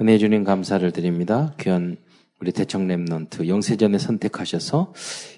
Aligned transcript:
은혜 0.00 0.16
주님 0.16 0.44
감사를 0.44 0.90
드립니다. 0.92 1.52
귀한 1.60 1.98
우리 2.40 2.52
대청 2.52 2.88
Remnant 2.88 3.48
영세전에 3.48 3.98
선택하셔서 3.98 4.94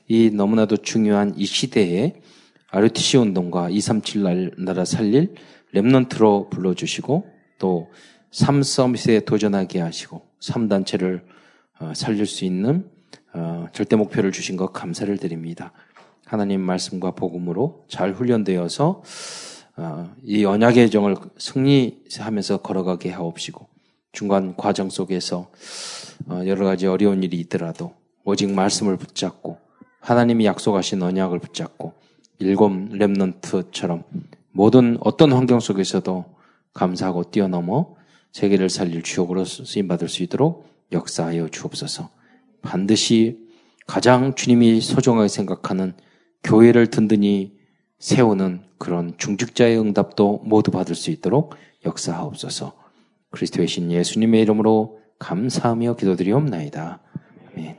이 0.07 0.31
너무나도 0.31 0.77
중요한 0.77 1.35
이 1.37 1.47
시대에 1.47 2.21
RUTC 2.71 3.17
운동과 3.17 3.71
237 3.71 4.53
나라 4.59 4.85
살릴 4.85 5.35
Remnant로 5.75 6.49
불러주시고 6.51 7.27
또 7.59 7.91
3 8.31 8.42
Summit에 8.43 9.25
도전하게 9.25 9.81
하시고 9.81 10.23
3단체를 10.39 11.23
어, 11.81 11.93
살릴 11.97 12.27
수 12.27 12.45
있는 12.45 12.89
어, 13.35 13.67
절대 13.73 13.97
목표를 13.97 14.31
주신 14.31 14.57
것 14.57 14.73
감사를 14.73 15.19
드립니다. 15.19 15.73
하나님 16.25 16.61
말씀과 16.61 17.11
복음으로 17.11 17.85
잘 17.89 18.13
훈련되어서 18.13 19.03
어, 19.79 20.15
이 20.23 20.45
언약의 20.45 20.91
정을 20.91 21.17
승리하면서 21.37 22.59
걸어가게 22.59 23.11
하옵시고 23.11 23.72
중간 24.13 24.55
과정 24.57 24.91
속에서 24.91 25.51
어, 26.29 26.43
여러 26.47 26.67
가지 26.67 26.87
어려운 26.87 27.23
일이 27.23 27.41
있더라도 27.41 27.95
오직 28.25 28.51
말씀을 28.51 28.97
붙잡고 28.97 29.59
하나님이 30.01 30.45
약속하신 30.45 31.03
언약을 31.03 31.39
붙잡고 31.39 31.95
일곱 32.39 32.71
랩넌트처럼 32.71 34.05
모든 34.51 34.99
어떤 35.01 35.33
환경 35.33 35.61
속에서도 35.61 36.25
감사하고 36.75 37.31
뛰어넘어 37.31 37.95
세계를 38.33 38.69
살릴 38.69 39.03
주역으로 39.03 39.45
쓰임 39.45 39.89
받을 39.89 40.09
수 40.09 40.23
있도록 40.23 40.67
역사하여 40.93 41.49
주옵소서. 41.49 42.11
반드시 42.63 43.39
가장 43.87 44.35
주님이 44.35 44.81
소중하게 44.81 45.29
생각하는 45.29 45.95
교회를 46.45 46.89
든든히 46.89 47.53
세우는 47.99 48.63
그런 48.79 49.17
중직자의 49.17 49.79
응답도 49.79 50.43
모두 50.45 50.71
받을 50.71 50.95
수 50.95 51.11
있도록 51.11 51.55
역사하옵소서. 51.85 52.82
그리스도의 53.33 53.67
신 53.67 53.91
예수님의 53.91 54.43
이름으로 54.43 55.01
감사하며 55.19 55.97
기도드리옵나이다. 55.97 57.01
아멘. 57.53 57.79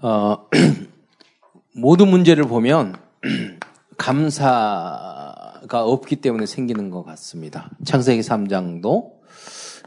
어, 0.00 0.48
모든 1.74 2.08
문제를 2.08 2.44
보면 2.44 2.94
감사가 3.98 5.84
없기 5.84 6.16
때문에 6.16 6.46
생기는 6.46 6.90
것 6.90 7.04
같습니다. 7.04 7.70
창세기 7.84 8.20
3장도 8.22 9.12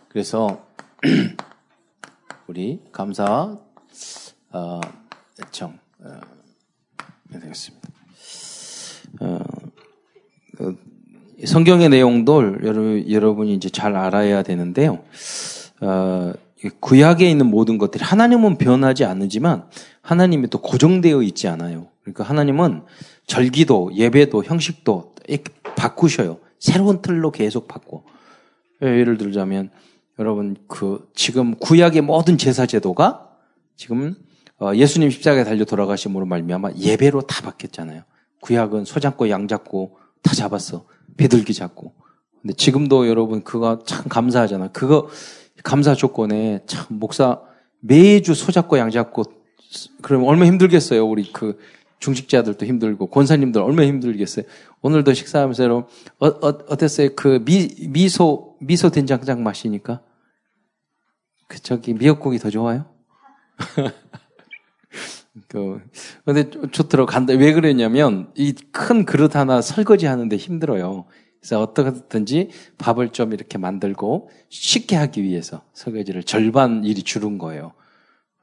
그래서 0.09 0.65
우리 2.47 2.81
감사 2.91 3.57
어, 4.51 4.81
정 5.51 5.79
어, 5.99 6.19
되겠습니다. 7.31 7.89
어, 9.21 9.39
그 10.57 10.96
성경의 11.45 11.91
여러분, 11.91 13.05
여러분이 13.09 13.53
이제 13.53 13.69
잘 13.69 13.95
알아야 13.95 14.41
되는데요. 14.41 15.03
어, 15.81 16.33
구약에 16.79 17.29
있는 17.29 17.45
모든 17.45 17.77
것들이 17.77 18.03
하나님은 18.03 18.57
변하지 18.57 19.05
않지만 19.05 19.65
하나님이 20.01 20.47
또 20.49 20.59
고정되어 20.59 21.21
있지 21.21 21.47
않아요. 21.47 21.87
그러니까 22.01 22.23
하나님은 22.23 22.83
절기도 23.27 23.91
예배도 23.93 24.43
형식도 24.43 25.13
바꾸셔요. 25.75 26.39
새로운 26.59 27.01
틀로 27.01 27.29
계속 27.31 27.67
바꿔. 27.67 28.03
예를 28.81 29.17
들자면 29.17 29.69
여러분 30.17 30.55
그 30.67 31.07
지금 31.13 31.53
구약의 31.55 32.01
모든 32.01 32.37
제사 32.39 32.65
제도가 32.65 33.29
지금 33.75 34.15
어, 34.59 34.73
예수님 34.73 35.11
십자가에 35.11 35.43
달려 35.43 35.65
돌아가심으로 35.65 36.25
말미암아 36.25 36.71
예배로 36.77 37.21
다 37.21 37.43
바뀌었잖아요. 37.43 38.01
구약은 38.41 38.85
소 38.85 38.99
잡고 38.99 39.29
양 39.29 39.47
잡고 39.47 39.97
다 40.23 40.33
잡았어. 40.33 40.85
배들기 41.17 41.53
잡고. 41.53 41.93
근데 42.41 42.53
지금도 42.53 43.07
여러분 43.07 43.43
그거 43.43 43.83
참 43.85 44.07
감사하잖아. 44.07 44.69
그거 44.69 45.09
감사 45.63 45.95
조건에 45.95 46.61
참 46.65 46.85
목사 46.89 47.41
매주 47.79 48.33
소 48.33 48.51
잡고 48.51 48.77
양 48.77 48.89
잡고 48.89 49.23
그러면 50.01 50.29
얼마나 50.29 50.47
힘들겠어요. 50.47 51.05
우리 51.05 51.31
그 51.31 51.59
중직자들도 51.99 52.65
힘들고 52.65 53.07
권사님들 53.07 53.61
얼마나 53.61 53.87
힘들겠어요. 53.87 54.45
오늘도 54.81 55.13
식사하면서 55.13 55.63
여러분 55.63 55.83
어, 56.19 56.27
어, 56.27 56.77
땠어요그 56.77 57.43
미, 57.43 57.67
미소 57.89 58.55
미소 58.59 58.89
된장장 58.89 59.43
마시니까 59.43 60.01
그 61.47 61.61
저기 61.61 61.93
미역국이 61.93 62.39
더 62.39 62.49
좋아요? 62.49 62.85
그, 65.47 65.81
근데 66.25 66.49
좋더라고. 66.71 67.05
간다. 67.07 67.33
왜 67.33 67.53
그랬냐면, 67.53 68.31
이 68.35 68.53
큰 68.71 69.05
그릇 69.05 69.35
하나 69.35 69.61
설거지 69.61 70.05
하는데 70.05 70.35
힘들어요. 70.35 71.05
그래서 71.39 71.61
어떻게든지 71.61 72.49
밥을 72.77 73.09
좀 73.09 73.33
이렇게 73.33 73.57
만들고 73.57 74.29
쉽게 74.49 74.95
하기 74.95 75.23
위해서 75.23 75.61
설거지를 75.73 76.23
절반 76.23 76.83
일이 76.83 77.03
줄은 77.03 77.37
거예요. 77.37 77.73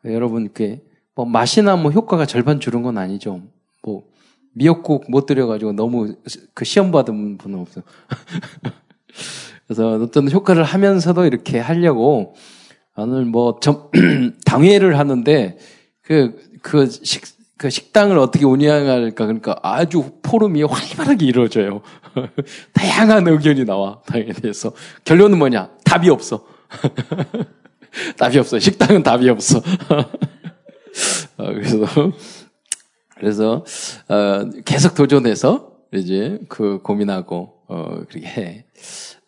여러분, 0.05 0.51
그, 0.53 0.79
뭐 1.15 1.25
맛이나 1.25 1.77
뭐 1.77 1.91
효과가 1.93 2.27
절반 2.27 2.61
줄은 2.61 2.83
건 2.83 2.99
아니죠. 2.99 3.43
뭐, 3.83 4.05
미역국 4.53 5.11
못 5.11 5.27
드려가지고 5.27 5.73
너무 5.73 6.15
그 6.55 6.65
시험 6.65 6.93
받은 6.93 7.39
분은 7.39 7.59
없어요. 7.59 7.85
그래서 9.67 9.89
어떤 9.95 10.31
효과를 10.31 10.63
하면서도 10.63 11.25
이렇게 11.27 11.59
하려고 11.59 12.35
오늘 12.97 13.25
뭐, 13.25 13.59
점, 13.61 13.91
당회를 14.45 14.99
하는데 14.99 15.59
그, 16.05 16.37
그 16.63 16.89
식, 16.91 17.23
그 17.57 17.71
식당을 17.71 18.19
어떻게 18.19 18.45
운영할까 18.45 19.27
그러니까 19.27 19.59
아주 19.63 20.13
포럼이 20.23 20.63
활발하게 20.63 21.25
이루어져요. 21.27 21.83
다양한 22.75 23.27
의견이 23.27 23.65
나와 23.65 24.01
당에 24.07 24.27
대해서 24.27 24.73
결론은 25.05 25.39
뭐냐? 25.39 25.71
답이 25.85 26.11
없어. 26.11 26.47
답이 28.19 28.39
없어. 28.39 28.59
식당은 28.59 29.03
답이 29.03 29.29
없어. 29.31 29.59
어, 31.39 31.53
그래서 31.53 31.87
그래서 33.17 33.65
어, 34.09 34.51
계속 34.65 34.95
도전해서 34.95 35.73
이제 35.93 36.39
그 36.49 36.81
고민하고 36.83 37.55
어, 37.69 38.03
그렇게 38.09 38.27
해 38.27 38.65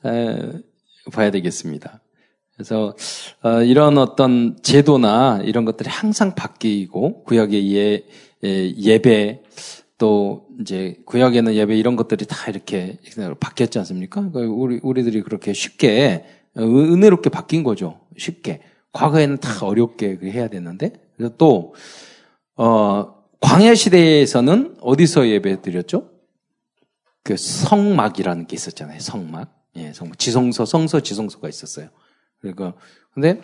에, 0.04 0.52
봐야 1.12 1.30
되겠습니다. 1.30 2.00
그래서 2.56 2.96
어, 3.42 3.62
이런 3.62 3.98
어떤 3.98 4.56
제도나 4.62 5.40
이런 5.44 5.64
것들이 5.64 5.88
항상 5.90 6.34
바뀌고 6.34 7.24
구역의 7.24 7.76
예, 7.76 8.06
예, 8.44 8.74
예 8.76 8.98
배 8.98 9.42
또 9.98 10.46
이제 10.60 10.98
구역에는 11.06 11.54
예배 11.54 11.76
이런 11.76 11.96
것들이 11.96 12.26
다 12.26 12.50
이렇게 12.50 12.98
바뀌었지 13.40 13.78
않습니까? 13.78 14.28
그러니까 14.30 14.54
우리 14.54 14.78
우리들이 14.82 15.22
그렇게 15.22 15.52
쉽게 15.52 16.24
은혜롭게 16.56 17.30
바뀐 17.30 17.62
거죠. 17.62 18.00
쉽게 18.16 18.60
과거에는 18.92 19.38
다 19.38 19.64
어렵게 19.66 20.18
해야 20.24 20.48
되는데 20.48 20.92
그래서 21.16 21.34
또 21.38 21.74
어, 22.56 23.14
광야 23.40 23.74
시대에서는 23.74 24.76
어디서 24.80 25.28
예배 25.28 25.62
드렸죠? 25.62 26.10
그 27.22 27.36
성막이라는 27.36 28.46
게 28.46 28.54
있었잖아요. 28.54 29.00
성막. 29.00 29.52
예, 29.76 29.92
성막. 29.92 30.18
지성소, 30.18 30.64
성서, 30.64 31.00
지성소가 31.00 31.48
있었어요. 31.48 31.88
그러니까 32.54 32.78
근데 33.14 33.40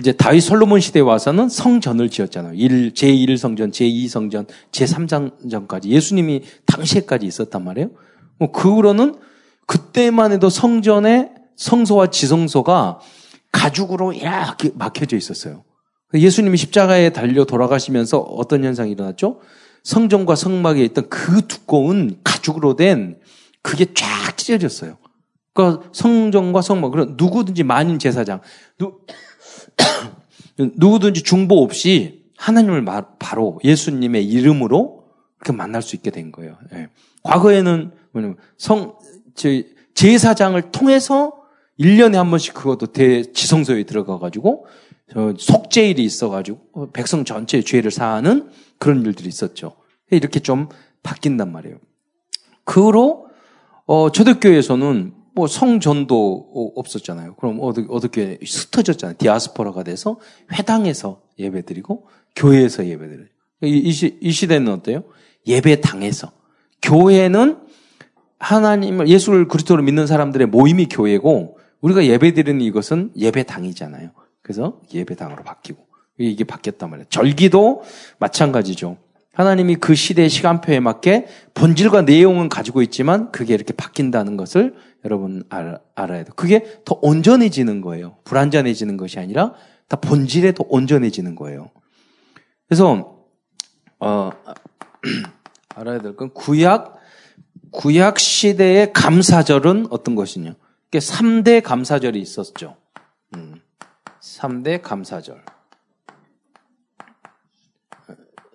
이제 0.00 0.12
다윗 0.12 0.40
솔로몬 0.40 0.80
시대에 0.80 1.02
와서는 1.02 1.48
성전을 1.48 2.10
지었잖아요. 2.10 2.54
1, 2.54 2.92
제1성전, 2.92 3.70
제2성전, 3.70 4.46
제3성전까지 4.70 5.86
예수님이 5.86 6.42
당시에까지 6.66 7.26
있었단 7.26 7.64
말이에요. 7.64 7.90
뭐 8.38 8.52
그 8.52 8.74
후로는 8.74 9.16
그때만 9.66 10.32
해도 10.32 10.50
성전의 10.50 11.30
성소와 11.56 12.08
지성소가 12.08 13.00
가죽으로 13.52 14.12
이렇게 14.12 14.70
막혀져 14.74 15.16
있었어요. 15.16 15.64
예수님이 16.12 16.56
십자가에 16.56 17.10
달려 17.10 17.44
돌아가시면서 17.44 18.18
어떤 18.18 18.64
현상이 18.64 18.92
일어났죠? 18.92 19.40
성전과 19.84 20.34
성막에 20.34 20.84
있던 20.84 21.08
그 21.08 21.46
두꺼운 21.46 22.18
가죽으로 22.24 22.76
된 22.76 23.18
그게 23.62 23.86
쫙 23.94 24.36
찢어졌어요. 24.36 24.98
그러니까 25.54 25.88
성전과 25.92 26.60
성막, 26.60 26.90
그런 26.90 27.14
누구든지 27.16 27.62
만인 27.62 27.98
제사장, 27.98 28.40
누, 28.76 29.00
누구든지 30.58 31.22
중보 31.22 31.62
없이 31.62 32.24
하나님을 32.36 32.84
바로 33.18 33.58
예수님의 33.64 34.26
이름으로 34.26 35.04
그렇게 35.38 35.56
만날 35.56 35.80
수 35.80 35.96
있게 35.96 36.10
된 36.10 36.32
거예요. 36.32 36.58
예. 36.74 36.88
과거에는 37.22 37.92
성, 38.58 38.98
제사장을 39.94 40.60
통해서 40.72 41.32
1년에 41.78 42.14
한 42.14 42.30
번씩 42.30 42.54
그것도 42.54 42.86
대지성소에 42.86 43.84
들어가 43.84 44.18
가지고 44.18 44.66
속죄일이 45.38 46.04
있어 46.04 46.28
가지고 46.28 46.90
백성 46.92 47.24
전체의 47.24 47.64
죄를 47.64 47.90
사하는 47.90 48.50
그런 48.78 49.04
일들이 49.04 49.28
있었죠. 49.28 49.76
이렇게 50.10 50.40
좀 50.40 50.68
바뀐단 51.02 51.52
말이에요. 51.52 51.76
그 52.64 52.90
어, 53.86 54.10
초대교회에서는 54.10 55.23
뭐 55.34 55.46
성전도 55.46 56.72
없었잖아요. 56.76 57.34
그럼 57.34 57.58
어떻게, 57.60 57.86
어떻게 57.90 58.38
흩어졌잖아요. 58.42 59.16
디아스포라가 59.18 59.82
돼서 59.82 60.18
회당에서 60.52 61.22
예배드리고 61.38 62.06
교회에서 62.36 62.86
예배드려요. 62.86 63.26
이, 63.62 63.78
이, 63.78 63.92
시, 63.92 64.18
이 64.20 64.30
시대는 64.30 64.72
어때요? 64.72 65.04
예배당에서. 65.46 66.32
교회는 66.82 67.58
하나님을, 68.38 69.08
예수를 69.08 69.48
그리스도로 69.48 69.82
믿는 69.82 70.06
사람들의 70.06 70.48
모임이 70.48 70.86
교회고 70.86 71.58
우리가 71.80 72.04
예배 72.04 72.34
드리는 72.34 72.60
이것은 72.60 73.12
예배당이잖아요. 73.16 74.10
그래서 74.42 74.80
예배당으로 74.92 75.42
바뀌고 75.42 75.84
이게 76.18 76.44
바뀌었단 76.44 76.90
말이에요. 76.90 77.06
절기도 77.08 77.82
마찬가지죠. 78.18 78.98
하나님이 79.32 79.76
그 79.76 79.94
시대의 79.94 80.28
시간표에 80.28 80.80
맞게 80.80 81.26
본질과 81.54 82.02
내용은 82.02 82.48
가지고 82.48 82.82
있지만 82.82 83.32
그게 83.32 83.54
이렇게 83.54 83.72
바뀐다는 83.72 84.36
것을 84.36 84.74
여러분 85.04 85.44
알, 85.50 85.80
알아야 85.94 86.24
돼요. 86.24 86.32
그게 86.36 86.80
더 86.84 86.98
온전해지는 87.02 87.80
거예요. 87.80 88.16
불안전해지는 88.24 88.96
것이 88.96 89.18
아니라 89.18 89.54
다 89.88 89.96
본질에 89.96 90.52
더 90.52 90.64
온전해지는 90.68 91.34
거예요. 91.34 91.70
그래서 92.66 93.26
어, 94.00 94.30
알아야 95.76 96.00
될 96.00 96.16
건 96.16 96.32
구약 96.32 96.98
구약 97.70 98.18
시대의 98.18 98.92
감사절은 98.92 99.88
어떤 99.90 100.14
것이냐? 100.14 100.54
3대 100.92 101.60
감사절이 101.60 102.20
있었죠. 102.20 102.76
음, 103.34 103.60
3대 104.20 104.80
감사절. 104.80 105.44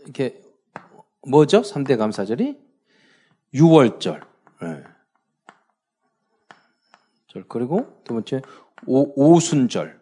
이렇게 0.04 0.42
뭐죠? 1.28 1.62
3대 1.62 1.98
감사절이 1.98 2.58
6월절. 3.54 4.22
네. 4.62 4.84
절 7.32 7.46
그리고 7.48 8.02
두 8.04 8.14
번째 8.14 8.42
오, 8.86 9.34
오순절. 9.34 10.00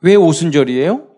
왜 0.00 0.14
오순절이에요? 0.16 1.08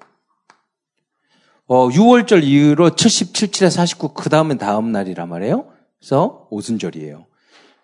어, 1.69 1.89
6월절 1.89 2.45
이후로 2.45 2.95
77, 2.95 3.51
7에 3.51 3.71
49, 3.71 4.15
그 4.15 4.31
다음에 4.31 4.57
다음 4.57 4.93
날이란 4.93 5.29
말이에요. 5.29 5.73
그래서 5.99 6.47
오순절이에요. 6.51 7.27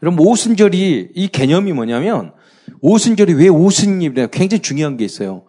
여러분, 0.02 0.26
오순절이, 0.26 1.12
이 1.14 1.28
개념이 1.28 1.72
뭐냐면, 1.72 2.32
오순절이 2.80 3.34
왜 3.34 3.48
오순일이냐 3.48 4.28
굉장히 4.28 4.62
중요한 4.62 4.96
게 4.96 5.04
있어요. 5.04 5.46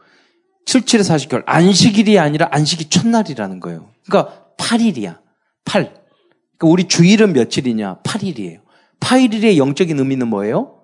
7, 0.65 0.81
7에 0.81 1.01
40개월. 1.01 1.43
안식일이 1.45 2.17
아니라 2.17 2.47
안식이 2.51 2.89
첫날이라는 2.89 3.59
거예요. 3.59 3.89
그러니까 4.07 4.47
8일이야. 4.57 5.19
8. 5.65 5.83
그러니까 5.83 6.67
우리 6.67 6.87
주일은 6.87 7.33
며칠이냐? 7.33 8.01
8일이에요. 8.01 8.62
8일의 9.03 9.57
영적인 9.57 9.99
의미는 9.99 10.29
뭐예요? 10.29 10.79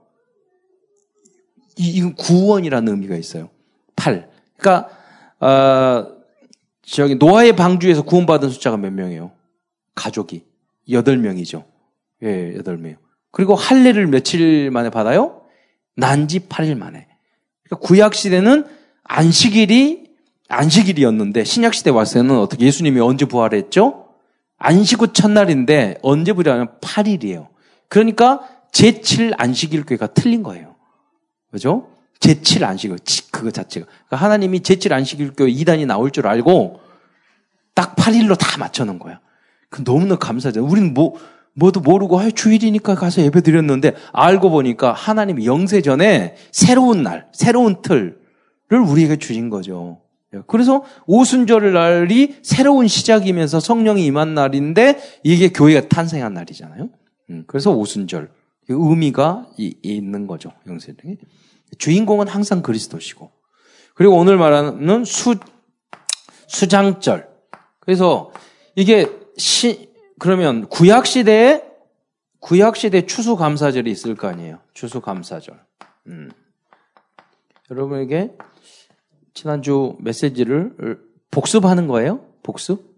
이, 1.78 2.02
구원이라는 2.02 2.92
의미가 2.92 3.16
있어요. 3.16 3.50
8. 3.96 4.30
그러니까, 4.58 4.90
어, 5.40 6.20
저기 6.82 7.16
노아의 7.16 7.56
방주에서 7.56 8.04
구원받은 8.04 8.50
숫자가 8.50 8.76
몇 8.76 8.92
명이에요? 8.92 9.32
가족이 9.96 10.44
8명이죠. 10.90 11.64
예, 12.24 12.54
8명. 12.58 12.98
그리고 13.32 13.56
할례를 13.56 14.08
며칠 14.08 14.70
만에 14.72 14.90
받아요? 14.90 15.44
난지 15.96 16.40
8일 16.40 16.76
만에. 16.76 17.08
그러니까 17.64 17.88
구약 17.88 18.16
시대는 18.16 18.66
안식일이 19.04 20.10
안식일이었는데 20.50 21.44
신약 21.44 21.74
시대 21.74 21.92
와서는 21.92 22.38
어떻게 22.38 22.66
예수님이 22.66 23.00
언제 23.00 23.26
부활했죠? 23.26 24.08
안식 24.58 25.02
후 25.02 25.14
첫날인데 25.14 26.00
언제 26.02 26.34
부활하면 26.34 26.80
8일이에요. 26.82 27.48
그러니까 27.90 28.48
제7 28.72 29.34
안식일 29.38 29.86
교회가 29.86 30.08
틀린 30.08 30.44
거예요. 30.44 30.76
그죠? 31.52 31.90
제7 32.20 32.64
안식일 32.64 32.98
그거 33.32 33.52
자체가 33.52 33.86
그러니까 33.86 34.16
하나님이 34.16 34.60
제7 34.60 34.92
안식일 34.92 35.34
교회 35.36 35.52
2단이 35.52 35.86
나올 35.86 36.12
줄 36.12 36.28
알고 36.28 36.80
딱 37.74 37.96
8일로 37.96 38.38
다 38.38 38.58
맞춰 38.58 38.86
놓은 38.86 39.00
거야. 39.00 39.20
그 39.70 39.84
너무나 39.84 40.16
감사하죠. 40.16 40.66
우리는 40.66 40.94
뭐 40.94 41.16
뭐도 41.56 41.82
모르고 41.82 42.20
아, 42.20 42.30
주일이니까 42.30 42.96
가서 42.96 43.22
예배 43.22 43.42
드렸는데 43.42 43.94
알고 44.14 44.50
보니까 44.50 44.94
하나님이 44.94 45.46
영세 45.46 45.82
전에 45.82 46.36
새로운 46.52 47.04
날, 47.04 47.28
새로운 47.34 47.82
틀을 47.82 48.16
우리에게 48.70 49.18
주신 49.18 49.50
거죠. 49.50 50.02
그래서 50.46 50.84
오순절 51.08 51.74
날이 51.74 52.38
새로운 52.44 52.88
시작이면서 52.88 53.60
성령이 53.60 54.06
임한 54.06 54.36
날인데 54.36 55.00
이게 55.24 55.50
교회가 55.50 55.88
탄생한 55.88 56.34
날이잖아요. 56.34 56.90
음, 57.30 57.44
그래서 57.48 57.72
오순절 57.72 58.32
의미가 58.68 59.50
있는 59.58 60.28
거죠. 60.28 60.52
영세전에 60.68 61.18
주인공은 61.78 62.28
항상 62.28 62.62
그리스도시고 62.62 63.32
그리고 63.94 64.16
오늘 64.16 64.38
말하는 64.38 65.06
수 65.06 65.36
수장절. 66.48 67.30
그래서 67.80 68.32
이게 68.76 69.10
시 69.38 69.90
그러면 70.20 70.68
구약 70.68 71.06
시대에 71.06 71.64
구약 72.40 72.76
시대 72.76 73.06
추수 73.06 73.36
감사절이 73.36 73.90
있을 73.92 74.16
거 74.16 74.28
아니에요. 74.28 74.60
추수 74.74 75.02
감사절. 75.02 75.60
음. 76.08 76.32
여러분에게 77.70 78.36
지난주 79.34 79.96
메시지를 80.00 81.00
복습하는 81.32 81.88
거예요? 81.88 82.26
복습? 82.44 82.90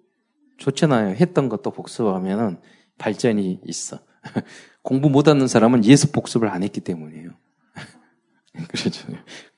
좋잖아요. 0.57 1.15
했던 1.15 1.49
것도 1.49 1.71
복습하면은 1.71 2.59
발전이 2.97 3.61
있어. 3.65 3.99
공부 4.81 5.09
못하는 5.09 5.47
사람은 5.47 5.85
예습 5.85 6.12
복습을 6.12 6.47
안 6.47 6.63
했기 6.63 6.79
때문이에요. 6.79 7.31
그렇죠. 8.69 9.07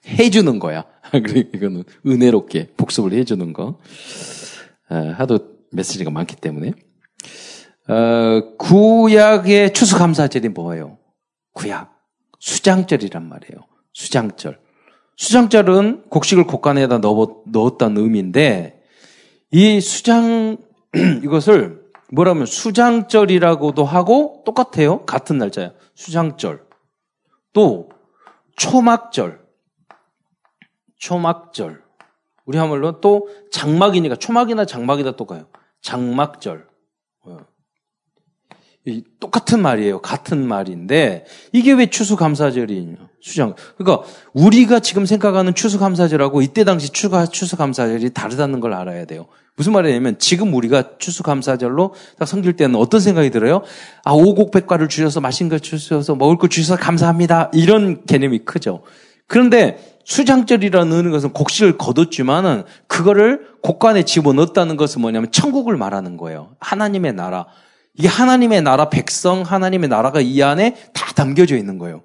해주는 0.05 0.59
거야. 0.59 0.85
그래, 1.11 1.43
이거는 1.53 1.83
은혜롭게 2.05 2.73
복습을 2.77 3.13
해주는 3.13 3.53
거. 3.53 3.79
어, 4.89 4.95
하도 4.95 5.39
메시지가 5.71 6.11
많기 6.11 6.35
때문에. 6.35 6.73
어, 7.87 8.55
구약의 8.57 9.73
추수감사절이 9.73 10.49
뭐예요? 10.49 10.97
구약. 11.53 11.93
수장절이란 12.39 13.27
말이에요. 13.27 13.65
수장절. 13.93 14.59
수장절은 15.15 16.09
곡식을 16.09 16.45
곡간에다 16.45 16.99
넣었다는 16.99 18.01
의미인데, 18.01 18.81
이 19.51 19.79
수장, 19.79 20.57
이것을 21.23 21.82
뭐라면 22.13 22.45
수장절이라고도 22.45 23.85
하고 23.85 24.43
똑같아요. 24.45 25.03
같은 25.05 25.39
날짜야. 25.39 25.73
수장절. 25.95 26.63
또, 27.53 27.89
초막절. 28.55 29.41
초막절. 30.99 31.83
우리 32.45 32.57
하물로 32.57 33.01
또 33.01 33.27
장막이니까 33.51 34.17
초막이나 34.17 34.65
장막이다 34.65 35.15
똑같아요. 35.15 35.47
장막절. 35.81 36.67
어. 37.25 37.37
똑같은 39.19 39.61
말이에요. 39.61 40.01
같은 40.01 40.45
말인데 40.45 41.25
이게 41.51 41.71
왜 41.71 41.87
추수감사절이냐? 41.87 42.97
수장. 43.21 43.55
그러니까 43.77 44.07
우리가 44.33 44.81
지금 44.81 45.05
생각하는 45.05 45.55
추수감사절하고 45.55 46.41
이때 46.41 46.63
당시 46.65 46.89
추가 46.89 47.25
추수감사절이 47.25 48.11
다르다는 48.11 48.59
걸 48.59 48.73
알아야 48.73 49.05
돼요. 49.05 49.27
무슨 49.55 49.73
말이냐면 49.73 50.17
지금 50.17 50.53
우리가 50.53 50.97
추수감사절로 50.97 51.93
딱 52.17 52.27
섬길 52.27 52.55
때는 52.55 52.75
어떤 52.75 52.99
생각이 52.99 53.29
들어요? 53.29 53.61
아 54.03 54.11
오곡백과를 54.11 54.89
주셔서 54.89 55.21
맛있는 55.21 55.49
걸 55.49 55.59
주셔서 55.59 56.15
먹을 56.15 56.37
걸 56.37 56.49
주셔서 56.49 56.79
감사합니다. 56.81 57.51
이런 57.53 58.05
개념이 58.05 58.39
크죠. 58.39 58.81
그런데 59.27 59.77
수장절이라는 60.05 61.11
것은 61.11 61.33
곡식을 61.33 61.77
거뒀지만은 61.77 62.63
그거를 62.87 63.47
곡간에 63.61 64.03
집어넣었다는 64.03 64.75
것은 64.75 65.01
뭐냐면 65.01 65.31
천국을 65.31 65.77
말하는 65.77 66.17
거예요. 66.17 66.55
하나님의 66.59 67.13
나라. 67.13 67.45
이게 67.95 68.07
하나님의 68.07 68.63
나라 68.63 68.89
백성, 68.89 69.43
하나님의 69.43 69.87
나라가 69.87 70.19
이 70.19 70.41
안에 70.41 70.75
다 70.93 71.13
담겨져 71.13 71.55
있는 71.55 71.77
거예요. 71.77 72.01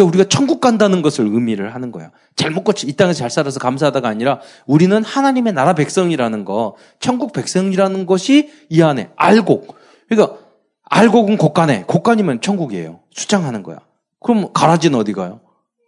또 0.00 0.06
우리가 0.06 0.24
천국 0.24 0.62
간다는 0.62 1.02
것을 1.02 1.26
의미를 1.26 1.74
하는 1.74 1.92
거야. 1.92 2.10
잘 2.34 2.50
먹고 2.52 2.72
이 2.86 2.94
땅에서 2.94 3.18
잘 3.18 3.28
살아서 3.28 3.60
감사하다가 3.60 4.08
아니라 4.08 4.40
우리는 4.64 5.04
하나님의 5.04 5.52
나라 5.52 5.74
백성이라는 5.74 6.46
거, 6.46 6.74
천국 7.00 7.34
백성이라는 7.34 8.06
것이 8.06 8.50
이 8.70 8.80
안에 8.80 9.10
알곡. 9.16 9.76
그러니까 10.08 10.38
알곡은 10.84 11.36
곡간에, 11.36 11.84
곡간이면 11.86 12.40
천국이에요. 12.40 13.00
수장하는 13.10 13.62
거야. 13.62 13.80
그럼 14.20 14.54
가라지는 14.54 14.98
어디 14.98 15.12
가요? 15.12 15.40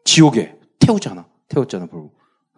지옥에 0.04 0.57
태우잖아. 0.78 1.25
태웠잖아, 1.49 1.87
결국. 1.87 2.12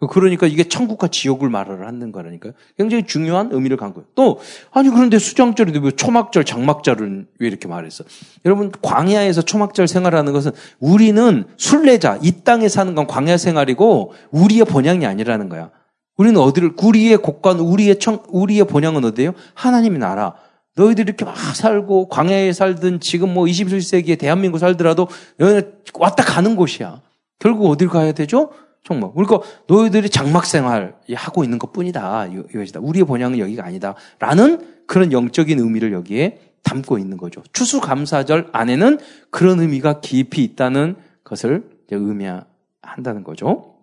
그러니까 0.09 0.45
이게 0.45 0.65
천국과 0.65 1.07
지옥을 1.07 1.49
말을 1.49 1.87
하는 1.87 2.11
거라니까요. 2.11 2.53
굉장히 2.77 3.05
중요한 3.05 3.49
의미를 3.51 3.77
갖고 3.77 4.01
있어요. 4.01 4.11
또, 4.13 4.39
아니, 4.71 4.89
그런데 4.89 5.17
수장절인데 5.17 5.79
왜 5.79 5.91
초막절, 5.91 6.43
장막절은 6.43 7.27
왜 7.39 7.47
이렇게 7.47 7.67
말했어? 7.67 8.03
여러분, 8.43 8.71
광야에서 8.81 9.41
초막절 9.43 9.87
생활하는 9.87 10.33
것은 10.33 10.51
우리는 10.79 11.45
순례자, 11.55 12.19
이 12.21 12.43
땅에 12.43 12.67
사는 12.67 12.93
건 12.93 13.07
광야 13.07 13.37
생활이고 13.37 14.13
우리의 14.31 14.65
본향이 14.65 15.05
아니라는 15.05 15.47
거야. 15.47 15.71
우리는 16.17 16.39
어디를, 16.39 16.73
우리의 16.81 17.17
곡관, 17.17 17.59
우리의 17.59 17.99
청, 17.99 18.21
우리의 18.27 18.65
본향은 18.67 19.03
어디예요? 19.05 19.33
하나님의 19.53 19.99
나라. 19.99 20.35
너희들이 20.75 21.05
이렇게 21.07 21.23
막 21.23 21.37
살고 21.37 22.09
광야에 22.09 22.51
살든 22.51 22.99
지금 22.99 23.33
뭐 23.33 23.45
21세기에 23.45 24.19
대한민국 24.19 24.59
살더라도 24.59 25.07
여기 25.39 25.65
왔다 25.93 26.23
가는 26.23 26.57
곳이야. 26.57 27.01
결국 27.39 27.69
어딜 27.69 27.87
가야 27.87 28.11
되죠? 28.11 28.49
정말. 28.85 29.09
그러니까 29.13 29.41
너희들이 29.67 30.09
장막 30.09 30.45
생활 30.45 30.95
하고 31.15 31.43
있는 31.43 31.57
것 31.57 31.73
뿐이다. 31.73 32.27
이것이다. 32.27 32.79
우리의 32.81 33.03
본향은 33.05 33.39
여기가 33.39 33.65
아니다. 33.65 33.95
라는 34.19 34.85
그런 34.85 35.11
영적인 35.11 35.59
의미를 35.59 35.91
여기에 35.91 36.39
담고 36.61 36.99
있는 36.99 37.17
거죠. 37.17 37.41
추수감사절 37.51 38.49
안에는 38.51 38.99
그런 39.31 39.59
의미가 39.59 40.01
깊이 40.01 40.43
있다는 40.43 40.95
것을 41.23 41.67
의미한다는 41.89 43.23
거죠. 43.23 43.75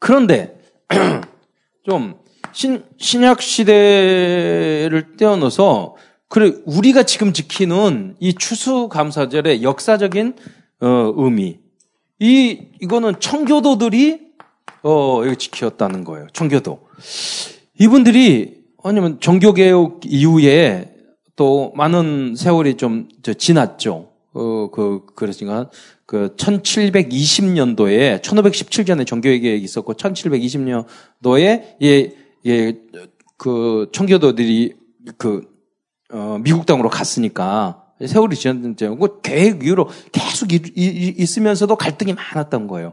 그런데 0.00 0.58
좀 1.88 2.16
신, 2.52 2.84
신약 2.98 3.42
시대를 3.42 5.16
떼어넣어서 5.16 5.94
그래 6.28 6.52
우리가 6.64 7.04
지금 7.04 7.32
지키는 7.32 8.16
이 8.18 8.34
추수감사절의 8.34 9.62
역사적인 9.62 10.34
어, 10.80 11.12
의미 11.16 11.63
이 12.18 12.68
이거는 12.80 13.20
청교도들이 13.20 14.20
어 14.82 15.24
이거 15.24 15.34
지켰다는 15.34 16.04
거예요. 16.04 16.26
청교도 16.32 16.88
이분들이 17.80 18.64
아니면 18.82 19.18
종교개혁 19.20 20.02
이후에 20.04 20.94
또 21.36 21.72
많은 21.74 22.34
세월이 22.36 22.76
좀 22.76 23.08
지났죠. 23.36 24.10
어, 24.34 24.70
그, 24.70 25.06
그러니까 25.14 25.70
그 26.06 26.34
1720년도에 26.36 28.20
1517년에 28.20 29.06
종교개혁이 29.06 29.62
있었고 29.62 29.94
1720년도에 29.94 31.76
예, 31.82 32.14
예, 32.46 32.78
그 33.36 33.88
청교도들이 33.92 34.74
그, 35.16 35.48
어, 36.12 36.38
미국 36.42 36.66
땅으로 36.66 36.90
갔으니까 36.90 37.83
세월이 38.04 38.36
지났는데 38.36 38.88
그 38.88 39.20
계획 39.22 39.64
이후로 39.64 39.88
계속 40.12 40.52
이, 40.52 40.60
이, 40.76 41.14
있으면서도 41.16 41.76
갈등이 41.76 42.14
많았던 42.14 42.66
거예요. 42.66 42.92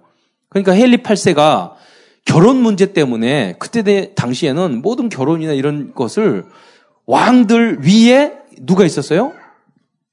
그러니까 0.49 0.75
헨리 0.75 0.97
8세가 0.97 1.73
결혼 2.25 2.57
문제 2.57 2.93
때문에 2.93 3.55
그때 3.57 4.13
당시에는 4.13 4.81
모든 4.81 5.09
결혼이나 5.09 5.53
이런 5.53 5.93
것을 5.93 6.45
왕들 7.05 7.79
위에 7.83 8.33
누가 8.61 8.85
있었어요? 8.85 9.33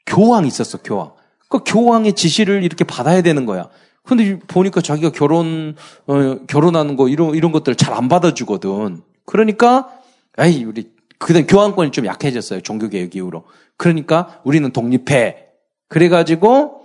교황이 0.07 0.49
있었어, 0.49 0.79
교황. 0.79 1.13
그 1.49 1.61
교황의 1.65 2.15
지시를 2.15 2.63
이렇게 2.63 2.85
받아야 2.85 3.23
되는 3.23 3.45
거야. 3.47 3.69
근데 4.05 4.39
보니까 4.39 4.81
자기가 4.81 5.13
결혼, 5.13 5.77
어, 6.07 6.39
결혼하는 6.47 6.97
거, 6.97 7.09
이런, 7.09 7.35
이런 7.35 7.53
것들 7.53 7.75
잘 7.75 7.93
안 7.93 8.09
받아주거든. 8.09 9.03
그러니까, 9.27 9.91
에이, 10.39 10.65
우리, 10.65 10.91
그다음 11.19 11.47
교황권이 11.47 11.91
좀 11.91 12.07
약해졌어요. 12.07 12.61
종교개혁 12.61 13.15
이후로. 13.17 13.45
그러니까 13.77 14.41
우리는 14.45 14.71
독립해. 14.71 15.47
그래가지고, 15.89 16.85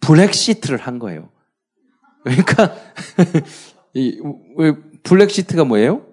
블랙시트를 0.00 0.78
한 0.78 0.98
거예요. 0.98 1.28
그러니까, 2.22 2.74
이, 3.94 4.20
블랙시트가 5.02 5.64
뭐예요? 5.64 6.06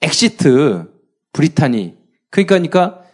엑시트, 0.00 0.90
브리타니. 1.32 1.96
그러니까, 2.30 2.54
그러니까, 2.54 3.04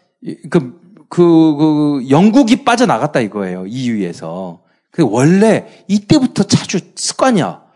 그, 0.50 0.80
그, 1.08 1.56
그, 1.56 2.06
영국이 2.08 2.64
빠져나갔다 2.64 3.20
이거예요. 3.20 3.66
EU에서. 3.66 4.62
그 4.90 5.06
원래 5.08 5.84
이때부터 5.88 6.44
자주 6.44 6.80
습관이야. 6.94 7.69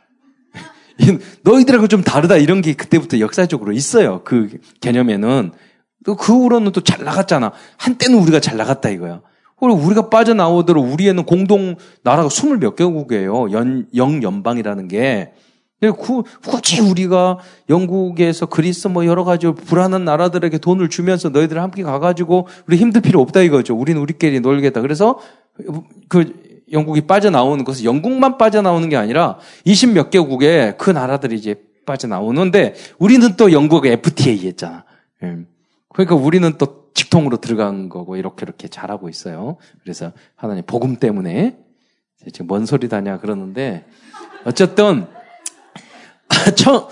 너희들하고 1.42 1.88
좀 1.88 2.02
다르다 2.02 2.36
이런 2.36 2.60
게 2.62 2.74
그때부터 2.74 3.18
역사적으로 3.20 3.72
있어요. 3.72 4.22
그 4.24 4.58
개념에는. 4.80 5.52
또 6.04 6.16
그 6.16 6.34
후로는 6.34 6.72
또 6.72 6.80
잘 6.82 7.02
나갔잖아. 7.04 7.52
한때는 7.78 8.18
우리가 8.18 8.38
잘 8.40 8.56
나갔다 8.58 8.90
이거야. 8.90 9.22
그리고 9.58 9.78
우리가 9.78 10.10
빠져나오도록 10.10 10.92
우리에는 10.92 11.24
공동 11.24 11.76
나라가 12.02 12.28
스물 12.28 12.58
몇 12.58 12.76
개국이에요. 12.76 13.52
연, 13.52 13.86
영연방이라는 13.94 14.88
게. 14.88 15.32
굳이 16.42 16.80
우리가 16.80 17.38
영국에서 17.68 18.46
그리스 18.46 18.88
뭐 18.88 19.04
여러 19.04 19.22
가지 19.24 19.46
불안한 19.46 20.04
나라들에게 20.04 20.56
돈을 20.58 20.88
주면서 20.88 21.28
너희들 21.28 21.60
함께 21.60 21.82
가가지고 21.82 22.48
우리 22.66 22.76
힘들 22.78 23.02
필요 23.02 23.20
없다 23.20 23.40
이거죠. 23.42 23.74
우리는 23.76 24.00
우리끼리 24.00 24.40
놀겠다. 24.40 24.80
그래서 24.80 25.18
그 26.08 26.32
영국이 26.73 27.02
빠져나오는 27.02 27.64
것은 27.64 27.85
영국만 27.85 28.38
빠져나오는 28.38 28.88
게 28.88 28.97
아니라 28.97 29.38
20 29.64 29.92
몇 29.92 30.11
개국의 30.11 30.76
그 30.78 30.90
나라들이 30.90 31.37
이제 31.37 31.62
빠져나오는데 31.87 32.75
우리는 32.99 33.37
또 33.37 33.52
영국의 33.52 33.92
FTA 33.92 34.47
했잖아. 34.47 34.85
예. 35.23 35.38
그러니까 35.90 36.14
우리는 36.16 36.52
또 36.59 36.90
직통으로 36.94 37.38
들어간 37.38 37.88
거고 37.88 38.16
이렇게 38.16 38.44
이렇게 38.44 38.68
잘하고 38.68 39.09
있어요. 39.09 39.56
그래서 39.83 40.12
하나님 40.37 40.64
복음 40.64 40.97
때문에 40.97 41.59
지금 42.33 42.47
뭔 42.47 42.66
소리다냐 42.66 43.18
그러는데 43.18 43.85
어쨌든 44.44 45.06
처, 46.56 46.88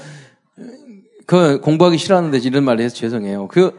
그 1.26 1.60
공부하기 1.60 1.98
싫어하는데 1.98 2.38
이런 2.38 2.64
말 2.64 2.80
해서 2.80 2.94
죄송해요. 2.94 3.48
그, 3.48 3.78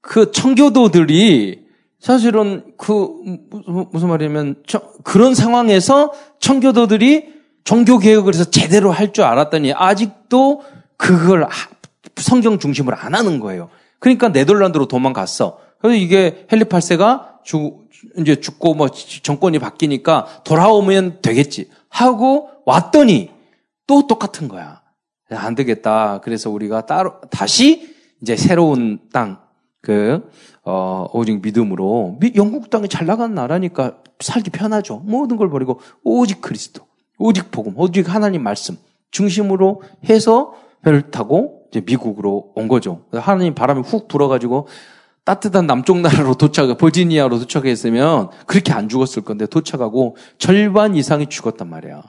그 0.00 0.30
청교도들이 0.32 1.65
사실은 2.06 2.62
그, 2.76 3.08
무슨 3.90 4.08
말이냐면, 4.08 4.62
그런 5.02 5.34
상황에서 5.34 6.12
청교도들이 6.38 7.34
종교 7.64 7.98
개혁을 7.98 8.32
해서 8.32 8.44
제대로 8.44 8.92
할 8.92 9.12
줄 9.12 9.24
알았더니 9.24 9.72
아직도 9.72 10.62
그걸 10.96 11.48
성경 12.14 12.60
중심으로 12.60 12.96
안 12.96 13.16
하는 13.16 13.40
거예요. 13.40 13.70
그러니까 13.98 14.28
네덜란드로 14.28 14.86
도망갔어. 14.86 15.58
그래서 15.80 15.96
이게 15.96 16.46
헨리 16.52 16.62
8세가 16.62 17.42
죽, 17.42 17.88
이제 18.18 18.36
죽고 18.36 18.74
뭐 18.74 18.88
정권이 18.88 19.58
바뀌니까 19.58 20.42
돌아오면 20.44 21.22
되겠지. 21.22 21.70
하고 21.88 22.50
왔더니 22.66 23.32
또 23.88 24.06
똑같은 24.06 24.46
거야. 24.46 24.80
안 25.30 25.56
되겠다. 25.56 26.20
그래서 26.22 26.50
우리가 26.50 26.86
따로 26.86 27.14
다시 27.32 27.96
이제 28.22 28.36
새로운 28.36 29.00
땅, 29.12 29.40
그 29.86 30.28
어, 30.64 31.06
오직 31.12 31.40
믿음으로 31.40 32.16
미, 32.18 32.32
영국 32.34 32.70
땅이 32.70 32.88
잘 32.88 33.06
나가는 33.06 33.32
나라니까 33.32 33.98
살기 34.18 34.50
편하죠. 34.50 35.00
모든 35.04 35.36
걸 35.36 35.48
버리고 35.48 35.78
오직 36.02 36.40
그리스도, 36.40 36.84
오직 37.18 37.52
복음, 37.52 37.74
오직 37.76 38.12
하나님 38.12 38.42
말씀 38.42 38.76
중심으로 39.12 39.82
해서 40.08 40.54
배를 40.82 41.12
타고 41.12 41.66
이제 41.70 41.80
미국으로 41.86 42.50
온 42.56 42.66
거죠. 42.66 43.04
하나님 43.12 43.54
바람이 43.54 43.82
훅 43.82 44.08
불어가지고 44.08 44.66
따뜻한 45.22 45.68
남쪽 45.68 46.00
나라로 46.00 46.34
도착, 46.38 46.76
버지니아로 46.78 47.38
도착했으면 47.38 48.30
그렇게 48.46 48.72
안 48.72 48.88
죽었을 48.88 49.22
건데 49.22 49.46
도착하고 49.46 50.16
절반 50.38 50.96
이상이 50.96 51.28
죽었단 51.28 51.70
말이야. 51.70 52.02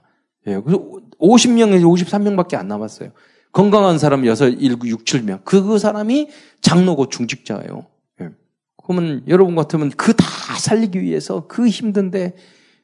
예, 0.48 0.60
그래서 0.62 0.84
50명에서 1.20 1.84
53명밖에 1.84 2.56
안 2.56 2.68
남았어요. 2.70 3.12
건강한 3.58 3.98
사람 3.98 4.24
6, 4.24 4.62
1, 4.62 4.78
6, 4.84 5.04
7명. 5.04 5.40
그 5.44 5.80
사람이 5.80 6.30
장로고 6.62 7.10
중직자예요. 7.10 7.88
예. 8.22 8.30
그러면 8.84 9.24
여러분 9.28 9.56
같으면 9.56 9.90
그 9.90 10.14
다 10.14 10.26
살리기 10.60 11.02
위해서 11.02 11.48
그 11.48 11.68
힘든데 11.68 12.36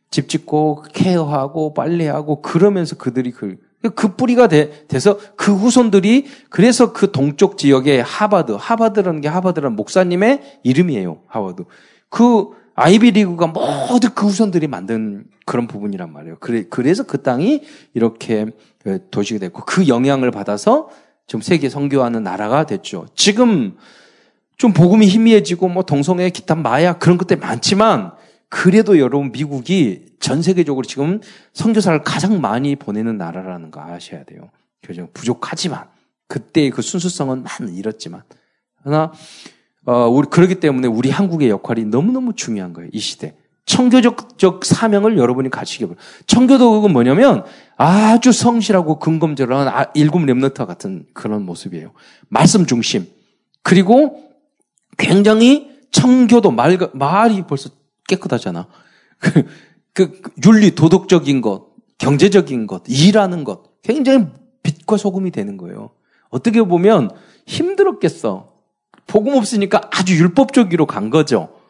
집 0.09 0.29
짓고 0.29 0.85
케어하고 0.91 1.75
빨래하고 1.75 2.41
그러면서 2.41 2.95
그들이 2.95 3.29
그, 3.29 3.57
그 3.93 4.15
뿌리가 4.15 4.47
돼, 4.47 4.87
돼서 4.87 5.19
그 5.35 5.53
후손들이 5.53 6.25
그래서 6.49 6.91
그 6.91 7.11
동쪽 7.11 7.59
지역의 7.59 8.01
하바드, 8.01 8.53
하바드라는 8.59 9.21
게 9.21 9.27
하바드라는 9.27 9.75
목사님의 9.75 10.59
이름이에요. 10.63 11.19
하바드. 11.27 11.65
그 12.09 12.47
아이비리그가 12.73 13.45
모두 13.45 14.09
그 14.15 14.25
후손들이 14.25 14.65
만든 14.65 15.25
그런 15.45 15.67
부분이란 15.67 16.11
말이에요. 16.11 16.37
그래, 16.39 16.65
그래서 16.69 17.03
그 17.03 17.21
땅이 17.21 17.63
이렇게 17.93 18.47
그 18.83 19.07
도시가 19.09 19.39
됐고 19.39 19.63
그 19.65 19.87
영향을 19.87 20.31
받아서 20.31 20.89
좀 21.27 21.41
세계 21.41 21.69
선교하는 21.69 22.23
나라가 22.23 22.65
됐죠. 22.65 23.07
지금 23.15 23.77
좀 24.57 24.73
복음이 24.73 25.07
희미해지고 25.07 25.69
뭐 25.69 25.83
동성애 25.83 26.29
기타 26.29 26.55
마약 26.55 26.99
그런 26.99 27.17
것들 27.17 27.37
많지만 27.37 28.11
그래도 28.49 28.99
여러분 28.99 29.31
미국이 29.31 30.05
전 30.19 30.41
세계적으로 30.41 30.85
지금 30.85 31.21
선교사를 31.53 32.03
가장 32.03 32.39
많이 32.39 32.75
보내는 32.75 33.17
나라라는 33.17 33.71
거 33.71 33.81
아셔야 33.81 34.23
돼요. 34.23 34.49
교정 34.83 35.09
부족하지만 35.13 35.85
그때의 36.27 36.69
그 36.69 36.81
순수성은 36.81 37.43
많이 37.43 37.75
잃었지만 37.75 38.21
하나 38.83 39.11
어, 39.85 40.07
우리, 40.07 40.27
그렇기 40.29 40.55
때문에 40.55 40.87
우리 40.87 41.09
한국의 41.09 41.49
역할이 41.49 41.85
너무너무 41.85 42.33
중요한 42.35 42.73
거예요. 42.73 42.89
이 42.93 42.99
시대. 42.99 43.35
청교적 43.65 44.65
사명을 44.65 45.17
여러분이 45.17 45.49
가지게 45.49 45.85
바랍 45.85 45.97
청교도는 46.27 46.91
뭐냐면 46.91 47.45
아주 47.77 48.31
성실하고 48.31 48.99
근검절한 48.99 49.67
아, 49.67 49.85
일곱 49.93 50.19
랩너트 50.19 50.65
같은 50.65 51.05
그런 51.13 51.45
모습이에요. 51.45 51.91
말씀 52.27 52.65
중심. 52.65 53.07
그리고 53.61 54.31
굉장히 54.97 55.71
청교도 55.91 56.51
말, 56.51 56.77
말이 56.93 57.43
벌써 57.43 57.69
깨끗하잖아. 58.07 58.67
그, 59.19 59.43
그 59.93 60.21
윤리 60.45 60.75
도덕적인 60.75 61.41
것, 61.41 61.67
경제적인 61.97 62.67
것, 62.67 62.83
일하는 62.87 63.43
것 63.43 63.81
굉장히 63.81 64.27
빛과 64.63 64.97
소금이 64.97 65.31
되는 65.31 65.55
거예요. 65.57 65.91
어떻게 66.29 66.61
보면 66.61 67.11
힘들었겠어. 67.45 68.51
복음 69.07 69.35
없으니까 69.35 69.81
아주 69.93 70.17
율법적으로 70.17 70.85
간 70.85 71.09
거죠. 71.09 71.62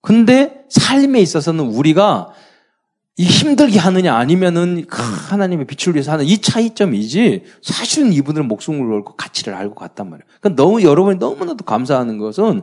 근데 0.00 0.64
삶에 0.68 1.20
있어서는 1.20 1.64
우리가 1.64 2.32
이 3.20 3.24
힘들게 3.24 3.80
하느냐 3.80 4.14
아니면은 4.14 4.84
하나님의 4.88 5.66
빛을 5.66 5.96
위해서 5.96 6.12
하는 6.12 6.24
이 6.24 6.38
차이점이지 6.38 7.42
사실은 7.62 8.12
이분들은 8.12 8.46
목숨을 8.46 8.88
걸고 8.88 9.16
가치를 9.16 9.54
알고 9.54 9.74
갔단 9.74 10.08
말이에요. 10.08 10.24
그러니까 10.40 10.62
너무 10.62 10.82
여러분이 10.84 11.18
너무나도 11.18 11.64
감사하는 11.64 12.18
것은 12.18 12.62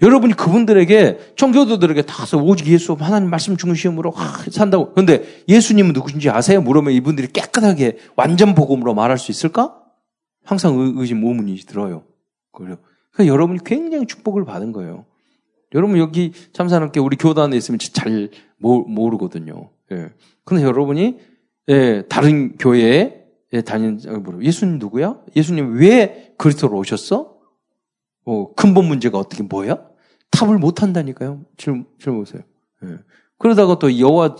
여러분이 0.00 0.34
그분들에게 0.34 1.34
청교도들에게 1.36 2.02
다서 2.02 2.38
오직 2.38 2.68
예수 2.68 2.92
하나님 2.92 3.30
말씀 3.30 3.56
중심으로 3.56 4.14
산다고. 4.52 4.92
그런데 4.92 5.42
예수님은 5.48 5.92
누구신지 5.92 6.30
아세요? 6.30 6.60
물으면 6.60 6.92
이분들이 6.92 7.26
깨끗하게 7.32 7.98
완전 8.14 8.54
복음으로 8.54 8.94
말할 8.94 9.18
수 9.18 9.32
있을까? 9.32 9.74
항상 10.44 10.94
의심 10.96 11.24
의문이 11.24 11.56
들어요. 11.66 12.04
그래요. 12.52 12.76
그러니까 13.12 13.32
여러분이 13.32 13.58
굉장히 13.64 14.06
축복을 14.06 14.44
받은 14.44 14.70
거예요. 14.70 15.04
여러분 15.74 15.98
여기 15.98 16.32
참사람께 16.52 17.00
우리 17.00 17.16
교단에 17.16 17.56
있으면 17.56 17.78
잘 17.78 18.30
모르거든요. 18.58 19.70
예. 19.92 20.10
근데 20.44 20.62
여러분이 20.62 21.18
예, 21.68 22.02
다른 22.08 22.56
교회에 22.56 23.24
예, 23.52 23.60
다니는 23.62 24.00
예수님 24.42 24.78
누구야? 24.78 25.20
예수님 25.34 25.76
왜 25.78 26.34
그리스도로 26.38 26.76
오셨어? 26.78 27.36
어, 28.24 28.54
근본 28.54 28.86
문제가 28.86 29.18
어떻게 29.18 29.42
뭐야? 29.42 29.78
탑을 30.30 30.58
못 30.58 30.82
한다니까요. 30.82 31.42
지금 31.56 31.84
지금 31.98 32.18
보세요. 32.18 32.42
예. 32.84 32.98
그러다가 33.38 33.78
또 33.78 33.98
여호와 33.98 34.36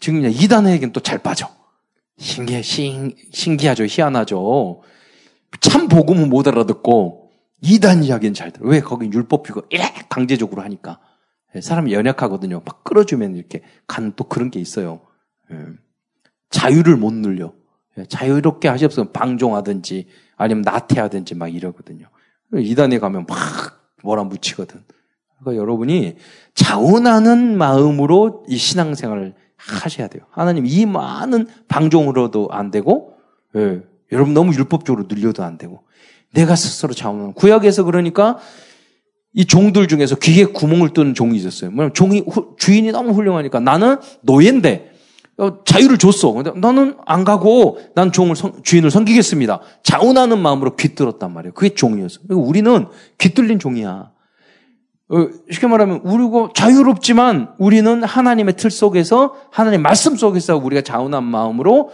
지금 0.00 0.24
이단에겐 0.24 0.92
또 0.92 1.00
잘 1.00 1.18
빠져. 1.18 1.48
신기해, 2.18 2.62
신, 2.62 3.14
신기하죠, 3.32 3.84
희한하죠. 3.84 4.82
참 5.60 5.88
복음은 5.88 6.28
못 6.28 6.46
알아듣고 6.46 7.21
이단 7.62 8.04
이야기는 8.04 8.34
잘 8.34 8.50
들어. 8.50 8.68
왜 8.68 8.80
거기 8.80 9.10
율법주가 9.10 9.62
이렇게 9.70 10.02
강제적으로 10.08 10.62
하니까. 10.62 11.00
예, 11.54 11.60
사람이 11.60 11.92
연약하거든요. 11.92 12.62
막 12.64 12.84
끌어주면 12.84 13.36
이렇게 13.36 13.62
간 13.86 14.12
또 14.16 14.24
그런 14.24 14.50
게 14.50 14.60
있어요. 14.60 15.00
예. 15.50 15.56
자유를 16.50 16.96
못 16.96 17.12
늘려. 17.12 17.52
예, 17.98 18.04
자유롭게 18.04 18.68
하시옵소서 18.68 19.12
방종하든지 19.12 20.08
아니면 20.36 20.62
나태하든지 20.62 21.36
막 21.36 21.48
이러거든요. 21.48 22.06
이단에 22.54 22.98
가면 22.98 23.26
막 23.28 23.38
뭐라 24.02 24.24
묻히거든. 24.24 24.82
그러니까 25.38 25.60
여러분이 25.60 26.16
자원하는 26.54 27.56
마음으로 27.56 28.44
이 28.48 28.56
신앙생활을 28.56 29.34
하셔야 29.56 30.08
돼요. 30.08 30.24
하나님 30.30 30.66
이 30.66 30.86
많은 30.86 31.46
방종으로도 31.68 32.48
안 32.50 32.70
되고, 32.70 33.14
예, 33.56 33.82
여러분 34.10 34.34
너무 34.34 34.52
율법적으로 34.52 35.06
늘려도 35.08 35.44
안 35.44 35.58
되고, 35.58 35.84
내가 36.32 36.56
스스로 36.56 36.94
자원하는 36.94 37.34
구약에서 37.34 37.84
그러니까 37.84 38.38
이 39.34 39.46
종들 39.46 39.88
중에서 39.88 40.16
귀에 40.16 40.44
구멍을 40.44 40.90
뚫는 40.90 41.14
종이 41.14 41.36
있었어요. 41.36 41.70
뭐냐면 41.70 41.94
종이 41.94 42.24
주인이 42.58 42.90
너무 42.92 43.12
훌륭하니까 43.12 43.60
나는 43.60 43.96
노예인데 44.22 44.92
어, 45.38 45.64
자유를 45.64 45.96
줬어. 45.98 46.32
근데 46.32 46.52
나는 46.54 46.96
안 47.06 47.24
가고 47.24 47.78
난 47.94 48.12
종을 48.12 48.34
주인을 48.62 48.90
섬기겠습니다. 48.90 49.60
자원하는 49.82 50.38
마음으로 50.38 50.76
귀뚫었단 50.76 51.32
말이에요. 51.32 51.54
그게 51.54 51.74
종이었어. 51.74 52.20
우리는 52.28 52.86
귀뚫린 53.18 53.58
종이야. 53.58 54.10
어, 55.08 55.28
쉽게 55.50 55.66
말하면 55.66 56.02
우리고 56.04 56.50
자유롭지만 56.54 57.54
우리는 57.58 58.02
하나님의 58.02 58.56
틀 58.56 58.70
속에서 58.70 59.34
하나님 59.50 59.82
말씀 59.82 60.16
속에서 60.16 60.56
우리가 60.56 60.82
자원한 60.82 61.24
마음으로 61.24 61.90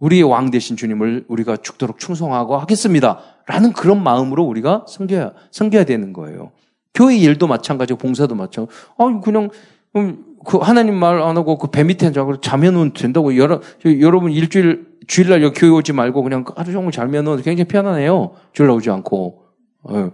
우리의 0.00 0.22
왕 0.24 0.50
되신 0.50 0.76
주님을 0.76 1.26
우리가 1.28 1.58
죽도록 1.58 1.98
충성하고 1.98 2.58
하겠습니다. 2.58 3.20
라는 3.50 3.72
그런 3.72 4.02
마음으로 4.02 4.44
우리가 4.44 4.84
섬겨야, 4.88 5.32
섬겨야 5.50 5.84
되는 5.84 6.12
거예요. 6.12 6.52
교회 6.94 7.16
일도 7.16 7.48
마찬가지고 7.48 7.98
봉사도 7.98 8.34
마찬가지고. 8.36 8.94
아, 8.96 9.20
그냥, 9.20 9.50
음, 9.96 10.24
그 10.46 10.58
하나님 10.58 10.94
말 10.94 11.20
안 11.20 11.36
하고 11.36 11.58
그 11.58 11.68
배 11.68 11.82
밑에 11.84 12.06
앉아 12.06 12.24
자면은 12.42 12.92
된다고. 12.92 13.36
여러, 13.36 13.60
여러분 13.84 14.30
일주일, 14.30 14.86
주일날 15.08 15.42
여기 15.42 15.58
교회 15.58 15.70
오지 15.70 15.92
말고 15.92 16.22
그냥 16.22 16.44
하루 16.54 16.70
종일 16.72 16.92
자면은 16.92 17.36
굉장히 17.42 17.64
편안해요. 17.64 18.32
주일날 18.52 18.76
오지 18.76 18.88
않고. 18.90 19.42
어. 19.82 20.10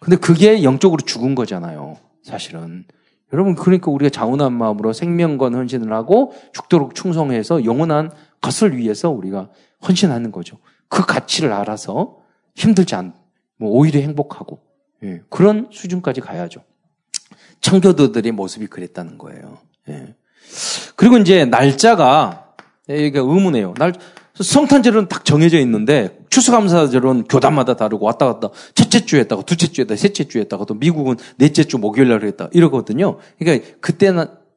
근데 0.00 0.16
그게 0.16 0.62
영적으로 0.62 1.00
죽은 1.04 1.34
거잖아요. 1.34 1.96
사실은. 2.22 2.84
여러분, 3.32 3.56
그러니까 3.56 3.90
우리가 3.90 4.10
자원한 4.10 4.52
마음으로 4.52 4.92
생명건 4.92 5.54
헌신을 5.54 5.92
하고 5.92 6.32
죽도록 6.52 6.94
충성해서 6.94 7.64
영원한 7.64 8.10
것을 8.40 8.76
위해서 8.76 9.10
우리가 9.10 9.48
헌신하는 9.88 10.30
거죠. 10.30 10.58
그 10.88 11.04
가치를 11.04 11.52
알아서 11.52 12.18
힘들지 12.56 12.94
않, 12.94 13.14
뭐 13.58 13.70
오히려 13.70 14.00
행복하고 14.00 14.60
예, 15.04 15.20
그런 15.28 15.68
수준까지 15.70 16.20
가야죠. 16.20 16.62
청교도들의 17.60 18.32
모습이 18.32 18.66
그랬다는 18.66 19.18
거예요. 19.18 19.58
예. 19.88 20.14
그리고 20.96 21.18
이제 21.18 21.44
날짜가 21.44 22.54
이게 22.88 23.18
의문이에요. 23.18 23.74
날 23.78 23.92
성탄절은 24.34 25.08
딱 25.08 25.24
정해져 25.24 25.58
있는데 25.60 26.18
추수감사절은 26.30 27.24
교단마다 27.24 27.74
다르고 27.74 28.04
왔다 28.04 28.26
갔다 28.26 28.50
첫째 28.74 29.04
주에 29.04 29.20
했다고 29.20 29.42
둘째 29.42 29.68
주에 29.68 29.82
했다 29.82 29.96
셋째 29.96 30.24
주에 30.24 30.42
했다고 30.42 30.66
또 30.66 30.74
미국은 30.74 31.16
넷째 31.38 31.64
주 31.64 31.78
목요일 31.78 32.08
날 32.08 32.22
했다 32.22 32.48
이러거든요. 32.52 33.18
그러니까 33.38 33.66
그때 33.80 34.12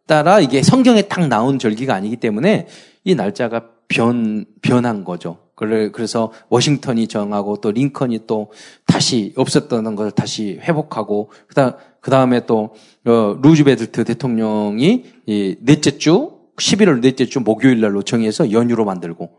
따라 0.05 0.39
이게 0.39 0.61
성경에 0.63 1.03
딱 1.03 1.27
나온 1.27 1.59
절기가 1.59 1.93
아니기 1.93 2.17
때문에 2.17 2.67
이 3.03 3.15
날짜가 3.15 3.67
변 3.87 4.45
변한 4.61 5.03
거죠. 5.03 5.37
그래서 5.59 6.31
워싱턴이 6.49 7.07
정하고 7.07 7.57
또 7.57 7.71
링컨이 7.71 8.21
또 8.27 8.51
다시 8.85 9.33
없었던 9.35 9.95
것을 9.95 10.11
다시 10.11 10.59
회복하고 10.61 11.31
그다음 11.47 11.73
그 11.99 12.09
다음에 12.11 12.45
또 12.45 12.73
어, 13.05 13.37
루즈베들트 13.41 14.05
대통령이 14.05 15.03
이 15.25 15.55
넷째 15.61 15.97
주 15.97 16.31
11월 16.55 17.01
넷째 17.01 17.25
주 17.25 17.41
목요일 17.41 17.81
날로 17.81 18.01
정해서 18.01 18.51
연휴로 18.51 18.85
만들고 18.85 19.29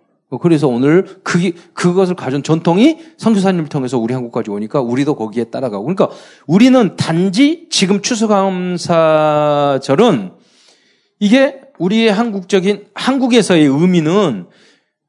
그래서 0.41 0.69
오늘 0.69 1.05
그 1.25 1.51
그것을 1.75 2.15
가진 2.15 2.45
전통이 2.45 2.99
선교사님을 3.17 3.69
통해서 3.69 3.99
우리 3.99 4.15
한국까지 4.15 4.51
오니까 4.51 4.81
우리도 4.81 5.17
거기에 5.17 5.45
따라가고 5.45 5.85
그러니까 5.85 6.09
우리는 6.47 6.97
단지 6.97 7.67
지금 7.71 8.01
추수감사절은 8.01 8.81
이게 11.19 11.61
우리의 11.79 12.13
한국적인 12.13 12.87
한국에서의 12.95 13.67
의미는 13.67 14.47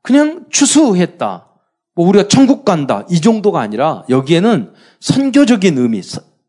그냥 0.02 0.46
추수했다. 0.50 1.48
뭐 1.96 2.08
우리가 2.08 2.28
천국 2.28 2.66
간다. 2.66 3.06
이 3.10 3.22
정도가 3.22 3.60
아니라 3.60 4.04
여기에는 4.10 4.74
선교적인 5.00 5.78
의미. 5.78 6.02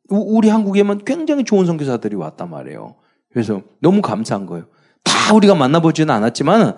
우리 0.08 0.48
한국에만 0.48 1.04
굉장히 1.04 1.44
좋은 1.44 1.66
선교사들이 1.66 2.16
왔단 2.16 2.50
말이에요. 2.50 2.96
그래서 3.32 3.62
너무 3.80 4.02
감사한 4.02 4.46
거예요. 4.46 4.66
다 5.04 5.34
우리가 5.34 5.54
만나보지는 5.54 6.14
않았지만 6.14 6.76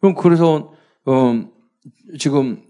그럼 0.00 0.14
그래서 0.14 0.72
어, 1.06 1.44
지금 2.18 2.62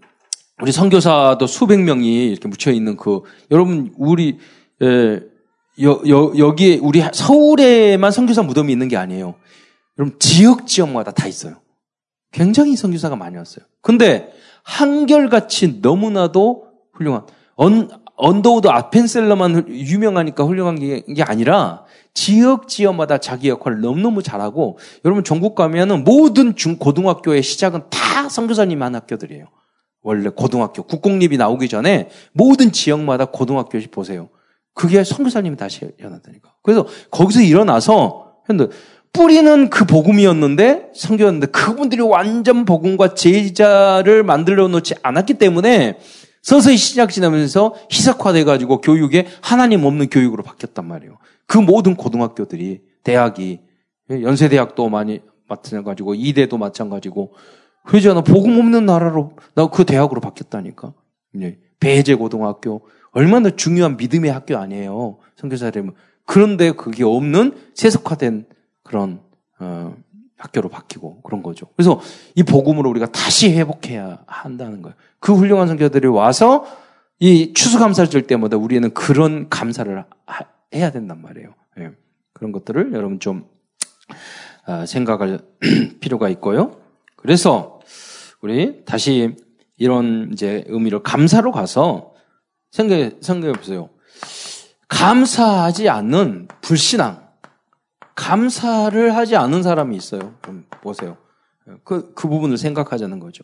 우리 0.61 0.71
선교사도 0.71 1.47
수백 1.47 1.79
명이 1.79 2.27
이렇게 2.27 2.47
묻혀 2.47 2.71
있는 2.71 2.97
그 2.97 3.21
여러분 3.49 3.93
우리 3.97 4.37
에, 4.81 5.19
여, 5.81 6.01
여, 6.07 6.33
여기에 6.37 6.79
우리 6.81 7.01
서울에만 7.11 8.11
선교사 8.11 8.43
무덤이 8.43 8.71
있는 8.71 8.87
게 8.87 8.97
아니에요. 8.97 9.35
여러분 9.97 10.19
지역 10.19 10.67
지역마다 10.67 11.11
다 11.11 11.27
있어요. 11.27 11.55
굉장히 12.31 12.75
선교사가 12.75 13.15
많이 13.15 13.37
왔어요. 13.37 13.65
근데 13.81 14.31
한결같이 14.63 15.79
너무나도 15.81 16.65
훌륭한 16.93 17.25
언, 17.55 17.89
언더우드 18.15 18.67
아펜셀러만 18.67 19.67
유명하니까 19.69 20.43
훌륭한 20.43 20.79
게, 20.79 21.01
게 21.01 21.23
아니라 21.23 21.85
지역 22.13 22.67
지역마다 22.67 23.17
자기 23.17 23.49
역할을 23.49 23.81
너무너무 23.81 24.21
잘하고 24.21 24.77
여러분 25.05 25.23
전국 25.23 25.55
가면은 25.55 26.03
모든 26.03 26.55
중 26.55 26.77
고등학교의 26.77 27.41
시작은 27.41 27.83
다 27.89 28.29
선교사님 28.29 28.81
한 28.83 28.95
학교들이에요. 28.95 29.45
원래 30.03 30.29
고등학교 30.29 30.83
국공립이 30.83 31.37
나오기 31.37 31.69
전에 31.69 32.09
모든 32.33 32.71
지역마다 32.71 33.25
고등학교씩 33.25 33.91
보세요. 33.91 34.29
그게 34.73 35.03
선교사님이 35.03 35.57
다시 35.57 35.91
일어났다니까. 35.97 36.53
그래서 36.63 36.85
거기서 37.11 37.41
일어나서 37.41 38.35
근데 38.45 38.67
뿌리는 39.13 39.69
그 39.69 39.85
복음이었는데 39.85 40.91
성교였는데 40.95 41.47
그분들이 41.47 42.01
완전 42.01 42.65
복음과 42.65 43.13
제자를 43.13 44.23
만들어 44.23 44.67
놓지 44.67 44.95
않았기 45.03 45.35
때문에 45.35 45.97
서서히 46.41 46.77
시작 46.77 47.11
지나면서 47.11 47.75
희석화돼 47.91 48.45
가지고 48.45 48.81
교육에 48.81 49.27
하나님 49.41 49.85
없는 49.85 50.09
교육으로 50.09 50.43
바뀌었단 50.43 50.87
말이에요. 50.87 51.17
그 51.45 51.57
모든 51.57 51.95
고등학교들이 51.95 52.81
대학이 53.03 53.59
연세대학도 54.09 54.89
많이 54.89 55.19
마찬가지고 55.47 56.15
이대도 56.15 56.57
마찬가지고 56.57 57.33
그러잖아 57.85 58.21
복음 58.21 58.57
없는 58.59 58.85
나라로 58.85 59.33
나 59.55 59.67
그 59.67 59.85
대학으로 59.85 60.21
바뀌었다니까. 60.21 60.93
배제 61.79 62.15
고등학교 62.15 62.87
얼마나 63.11 63.49
중요한 63.49 63.97
믿음의 63.97 64.31
학교 64.31 64.57
아니에요. 64.57 65.17
선교사들은 65.37 65.91
그런데 66.25 66.71
그게 66.71 67.03
없는 67.03 67.53
세속화된 67.75 68.45
그런 68.91 69.21
어, 69.57 69.95
학교로 70.37 70.67
바뀌고 70.67 71.21
그런 71.21 71.41
거죠. 71.41 71.67
그래서 71.77 72.01
이 72.35 72.43
복음으로 72.43 72.89
우리가 72.89 73.05
다시 73.05 73.53
회복해야 73.53 74.23
한다는 74.27 74.81
거예요. 74.81 74.95
그 75.19 75.33
훌륭한 75.33 75.69
성교들이 75.69 76.09
와서 76.09 76.65
이 77.19 77.53
추수감사를 77.53 78.09
줄 78.09 78.27
때마다 78.27 78.57
우리는 78.57 78.93
그런 78.93 79.47
감사를 79.47 80.03
하, 80.25 80.45
해야 80.73 80.91
된단 80.91 81.21
말이에요. 81.21 81.53
예. 81.79 81.91
그런 82.33 82.51
것들을 82.51 82.91
여러분 82.91 83.19
좀 83.19 83.47
아, 84.65 84.85
생각할 84.85 85.39
필요가 86.01 86.27
있고요. 86.29 86.81
그래서 87.15 87.79
우리 88.41 88.83
다시 88.83 89.37
이런 89.77 90.31
이제 90.33 90.65
의미를 90.67 91.01
감사로 91.01 91.53
가서 91.53 92.13
생각해, 92.71 93.11
생각해 93.21 93.53
보세요. 93.53 93.89
감사하지 94.89 95.87
않는 95.87 96.49
불신앙, 96.59 97.20
감사를 98.15 99.15
하지 99.15 99.35
않은 99.35 99.63
사람이 99.63 99.95
있어요. 99.95 100.33
그럼 100.41 100.65
보세요. 100.81 101.17
그, 101.83 102.13
그 102.13 102.27
부분을 102.27 102.57
생각하자는 102.57 103.19
거죠. 103.19 103.43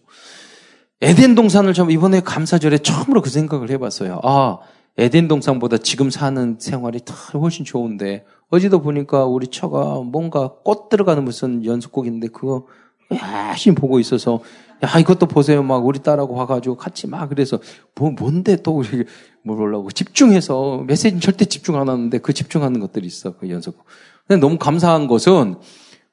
에덴 1.02 1.36
동산을 1.36 1.74
좀 1.74 1.92
이번에 1.92 2.22
감사절에 2.22 2.80
처음으로 2.80 3.22
그 3.22 3.30
생각을 3.30 3.70
해봤어요. 3.70 4.20
아, 4.24 4.58
에덴 4.98 5.28
동산보다 5.28 5.78
지금 5.78 6.10
사는 6.10 6.58
생활이 6.60 7.02
더 7.06 7.14
훨씬 7.38 7.64
좋은데, 7.66 8.26
어제도 8.50 8.82
보니까 8.82 9.26
우리 9.26 9.48
처가 9.48 10.02
뭔가 10.02 10.54
꽃 10.64 10.90
들어가는 10.90 11.24
무슨 11.24 11.64
연습곡인데 11.64 12.30
그거 12.30 12.66
열심히 13.12 13.76
보고 13.76 14.00
있어서, 14.00 14.42
야, 14.84 15.00
이것도 15.00 15.28
보세요. 15.28 15.62
막 15.62 15.86
우리 15.86 16.00
딸하고 16.00 16.34
와가지고 16.34 16.78
같이 16.78 17.08
막 17.08 17.30
그래서, 17.30 17.60
뭐, 17.94 18.12
뭔데 18.12 18.56
또 18.64 18.78
우리 18.78 19.06
뭘 19.44 19.62
올라고 19.62 19.92
집중해서, 19.92 20.84
메시지는 20.88 21.22
절대 21.22 21.46
집중 21.46 21.80
안 21.80 21.90
하는데 21.90 22.18
그 22.18 22.34
집중하는 22.34 22.80
것들이 22.80 23.06
있어. 23.06 23.38
그 23.38 23.50
연습곡. 23.50 23.86
근데 24.28 24.40
너무 24.40 24.58
감사한 24.58 25.08
것은, 25.08 25.56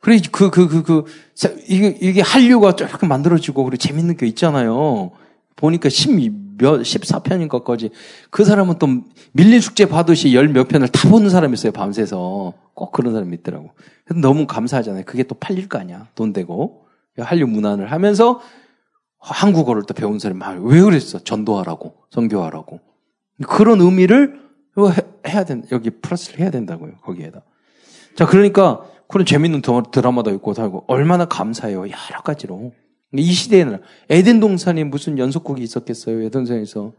그래, 0.01 0.21
그, 0.31 0.51
그, 0.51 0.69
그, 0.69 0.83
그, 0.83 1.05
이게, 1.69 1.97
이게 2.01 2.21
한류가 2.21 2.77
조금 2.77 3.09
만들어지고, 3.09 3.65
그리고 3.65 3.77
재밌는 3.77 4.17
게 4.17 4.27
있잖아요. 4.27 5.13
보니까 5.57 5.89
10 5.89 6.31
몇, 6.59 6.81
14편인가까지. 6.83 7.91
그 8.31 8.45
사람은 8.45 8.79
또 8.79 8.87
밀린 9.33 9.61
숙제 9.61 9.87
받듯이 9.87 10.35
열 10.35 10.49
몇 10.49 10.69
편을 10.69 10.89
다 10.89 11.09
보는 11.09 11.31
사람이 11.31 11.55
있어요, 11.55 11.73
밤새서. 11.73 12.53
꼭 12.75 12.93
그런 12.93 13.13
사람이 13.13 13.35
있더라고. 13.39 13.71
너무 14.21 14.47
감사하잖아요. 14.47 15.05
그게 15.05 15.23
또 15.25 15.35
팔릴 15.35 15.69
거 15.69 15.79
아니야. 15.79 16.09
돈 16.15 16.33
되고. 16.33 16.87
한류 17.19 17.47
문안을 17.47 17.91
하면서 17.93 18.41
한국어를 19.19 19.85
또 19.87 19.95
배운 19.95 20.19
사람이. 20.19 20.41
왜 20.65 20.81
그랬어? 20.83 21.19
전도하라고. 21.21 21.95
선교하라고. 22.11 22.81
그런 23.49 23.81
의미를 23.81 24.41
해야 25.27 25.45
된, 25.45 25.65
여기 25.73 25.91
플러스를 25.91 26.41
해야 26.41 26.51
된다고요. 26.51 26.99
거기에다. 27.03 27.43
자, 28.17 28.27
그러니까 28.27 28.85
그런 29.09 29.27
재밌는 29.27 29.63
드라마도 29.93 30.31
있고 30.35 30.55
살고 30.55 30.85
얼마나 30.89 31.25
감사해요. 31.25 31.81
여러 31.81 32.23
가지로. 32.25 32.73
이 33.13 33.33
시대에는 33.33 33.81
에덴 34.09 34.41
동산이 34.41 34.85
무슨 34.85 35.19
연속곡이 35.19 35.63
있었겠어요. 35.63 36.21
에덴 36.21 36.31
동산에서 36.45 36.93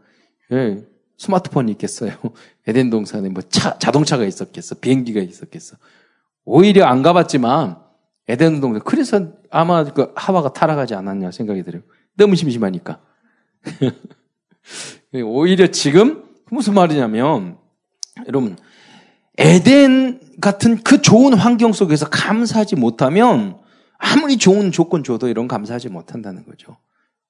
예, 0.52 0.82
스마트폰이 1.18 1.72
있겠어요. 1.72 2.12
에덴 2.66 2.90
동산에 2.90 3.28
뭐 3.28 3.42
차, 3.48 3.78
자동차가 3.78 4.24
있었겠어. 4.24 4.76
비행기가 4.76 5.20
있었겠어. 5.20 5.76
오히려 6.44 6.86
안 6.86 7.02
가봤지만 7.02 7.78
에덴 8.28 8.60
동산 8.60 8.82
그래서 8.82 9.32
아마 9.50 9.84
그 9.84 10.12
하와가 10.14 10.52
타락하지 10.52 10.94
않았냐 10.94 11.32
생각이 11.32 11.62
들어요. 11.62 11.82
너무 12.16 12.34
심심하니까. 12.34 13.00
오히려 15.24 15.66
지금 15.68 16.24
무슨 16.50 16.74
말이냐면 16.74 17.58
여러분 18.26 18.56
에덴 19.38 20.20
같은 20.40 20.82
그 20.82 21.02
좋은 21.02 21.34
환경 21.34 21.72
속에서 21.72 22.08
감사하지 22.08 22.76
못하면 22.76 23.58
아무리 23.98 24.36
좋은 24.36 24.72
조건 24.72 25.02
줘도 25.02 25.28
이런 25.28 25.48
감사하지 25.48 25.88
못한다는 25.88 26.44
거죠. 26.44 26.76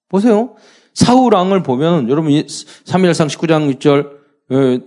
보세요. 0.08 0.54
사울 0.94 1.34
왕을 1.34 1.62
보면 1.62 2.08
여러분 2.08 2.32
3일상 2.32 3.28
19장 3.28 3.74
6절 3.76 4.16
에, 4.52 4.80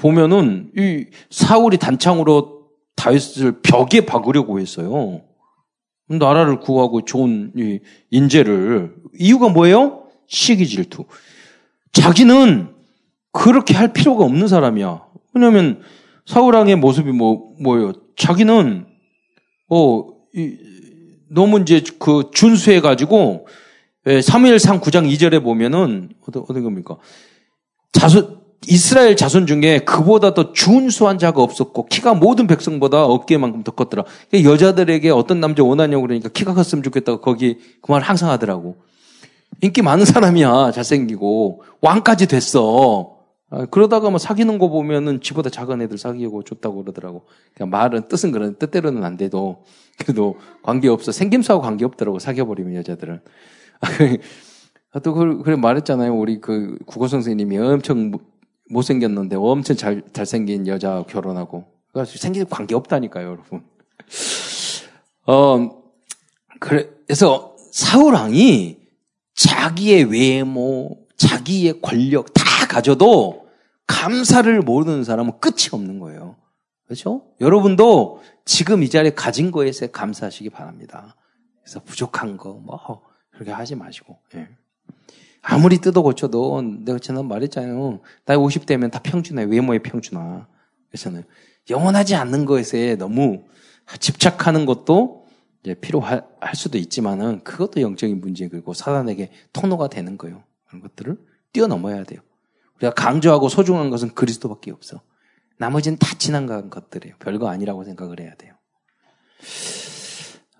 보면은 0.00 0.70
이 0.76 1.06
사울이 1.30 1.78
단창으로 1.78 2.68
다윗을 2.96 3.60
벽에 3.62 4.06
박으려고 4.06 4.60
했어요. 4.60 5.20
나라를 6.08 6.60
구하고 6.60 7.04
좋은 7.04 7.52
이 7.56 7.80
인재를 8.10 8.94
이유가 9.18 9.48
뭐예요? 9.48 10.04
시기 10.26 10.66
질투. 10.66 11.04
자기는 11.92 12.74
그렇게 13.32 13.74
할 13.74 13.92
필요가 13.92 14.24
없는 14.24 14.48
사람이야. 14.48 15.02
왜냐하면 15.34 15.82
사울왕의 16.26 16.76
모습이 16.76 17.12
뭐, 17.12 17.54
뭐예요? 17.60 17.92
자기는, 18.16 18.86
어, 19.68 20.04
이, 20.34 20.56
너무 21.30 21.60
이제 21.60 21.82
그 21.98 22.30
준수해가지고, 22.32 23.46
예, 24.06 24.20
사무엘상 24.22 24.80
9장 24.80 25.10
2절에 25.10 25.42
보면은, 25.42 26.10
어떤, 26.26 26.44
어떤 26.48 26.62
겁니까? 26.62 26.96
자손, 27.92 28.40
이스라엘 28.66 29.14
자손 29.16 29.46
중에 29.46 29.80
그보다 29.80 30.32
더 30.32 30.52
준수한 30.52 31.18
자가 31.18 31.42
없었고, 31.42 31.86
키가 31.86 32.14
모든 32.14 32.46
백성보다 32.46 33.04
어깨만큼 33.04 33.62
더 33.62 33.72
컸더라. 33.72 34.04
여자들에게 34.32 35.10
어떤 35.10 35.40
남자 35.40 35.62
원하냐고 35.62 36.02
그러니까 36.02 36.30
키가 36.30 36.54
컸으면 36.54 36.82
좋겠다고 36.82 37.20
거기 37.20 37.58
그 37.82 37.92
말 37.92 38.00
항상 38.00 38.30
하더라고. 38.30 38.76
인기 39.60 39.82
많은 39.82 40.04
사람이야, 40.06 40.72
잘생기고. 40.72 41.62
왕까지 41.82 42.26
됐어. 42.26 43.13
아, 43.50 43.66
그러다가 43.66 44.10
뭐 44.10 44.18
사귀는 44.18 44.58
거 44.58 44.68
보면은 44.68 45.20
지보다 45.20 45.50
작은 45.50 45.82
애들 45.82 45.98
사귀고 45.98 46.42
좋다고 46.42 46.82
그러더라고. 46.82 47.26
그냥 47.54 47.70
말은 47.70 48.08
뜻은 48.08 48.32
그런 48.32 48.56
뜻대로는 48.56 49.04
안 49.04 49.16
돼도 49.16 49.64
그래도 49.98 50.36
관계 50.62 50.88
없어. 50.88 51.12
생김새하고 51.12 51.62
관계 51.62 51.84
없더라고. 51.84 52.18
사귀어버리면 52.18 52.74
여자들은. 52.76 53.20
아, 54.92 54.98
또 55.00 55.14
그, 55.14 55.42
그래 55.42 55.56
말했잖아요. 55.56 56.14
우리 56.16 56.40
그 56.40 56.78
국어 56.86 57.08
선생님이 57.08 57.58
엄청 57.58 58.12
못생겼는데 58.70 59.36
엄청 59.36 59.76
잘, 59.76 60.02
잘생긴 60.12 60.66
여자 60.66 61.04
결혼하고. 61.08 61.64
그래서 61.92 62.18
생긴 62.18 62.46
관계 62.46 62.74
없다니까요, 62.74 63.26
여러분. 63.26 63.62
어, 65.26 65.82
그래서 66.58 67.56
사울 67.70 68.14
왕이 68.14 68.78
자기의 69.34 70.04
외모, 70.04 70.98
자기의 71.16 71.80
권력 71.80 72.32
다 72.32 72.43
가져도 72.74 73.46
감사를 73.86 74.60
모르는 74.62 75.04
사람은 75.04 75.38
끝이 75.38 75.68
없는 75.70 76.00
거예요. 76.00 76.34
그렇죠? 76.86 77.22
여러분도 77.40 78.20
지금 78.44 78.82
이 78.82 78.90
자리에 78.90 79.12
가진 79.14 79.52
거에 79.52 79.70
서 79.70 79.86
감사하시기 79.86 80.50
바랍니다. 80.50 81.14
그래서 81.62 81.80
부족한 81.84 82.36
거, 82.36 82.54
뭐, 82.54 83.02
그렇게 83.30 83.52
하지 83.52 83.76
마시고, 83.76 84.18
예. 84.34 84.48
아무리 85.40 85.78
뜯어 85.78 86.02
고쳐도 86.02 86.62
내가 86.84 86.98
지난 86.98 87.28
말했잖아요. 87.28 88.00
나이 88.24 88.36
50대면 88.36 88.90
다 88.90 88.98
평준화, 89.00 89.42
외모의 89.42 89.82
평준화. 89.82 90.48
그렇잖아요. 90.88 91.22
영원하지 91.70 92.16
않는 92.16 92.44
것에 92.44 92.96
너무 92.96 93.44
집착하는 94.00 94.66
것도 94.66 95.26
이제 95.62 95.74
필요할 95.74 96.24
수도 96.54 96.78
있지만은 96.78 97.44
그것도 97.44 97.80
영적인 97.80 98.20
문제고 98.20 98.74
사단에게 98.74 99.30
통로가 99.52 99.88
되는 99.88 100.18
거예요. 100.18 100.42
그런 100.66 100.82
것들을 100.82 101.16
뛰어넘어야 101.52 102.02
돼요. 102.04 102.20
우리가 102.76 102.92
강조하고 102.94 103.48
소중한 103.48 103.90
것은 103.90 104.14
그리스도밖에 104.14 104.70
없어. 104.70 105.00
나머지는 105.58 105.98
다 105.98 106.14
지난 106.18 106.46
것들이에요. 106.46 107.16
별거 107.18 107.48
아니라고 107.48 107.84
생각을 107.84 108.20
해야 108.20 108.34
돼요. 108.34 108.54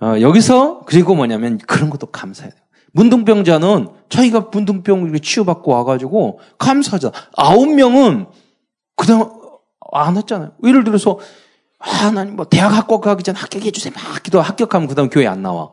어, 0.01 0.21
여기서 0.21 0.85
그리고 0.87 1.15
뭐냐면 1.15 1.59
그런 1.59 1.91
것도 1.91 2.07
감사해야 2.09 2.53
돼요. 2.53 2.63
문둥병자는 2.93 3.89
자기가 4.09 4.49
문둥병 4.53 5.13
치유받고 5.21 5.71
와가지고 5.73 6.39
감사하잖아. 6.59 7.13
아홉 7.37 7.75
명은 7.75 8.27
그냥 8.97 9.41
안 9.93 10.15
왔잖아요. 10.17 10.53
예를 10.65 10.85
들어서 10.85 11.19
아, 11.81 11.91
하나님 11.91 12.37
뭐 12.37 12.45
대학 12.45 12.87
가기 12.87 13.25
전에 13.25 13.39
합격해 13.39 13.73
주세요. 13.73 13.93
막 13.95 14.23
기도 14.23 14.41
합격하면 14.41 14.89
그다음 14.89 15.11
교회 15.11 15.27
안 15.27 15.43
나와. 15.43 15.73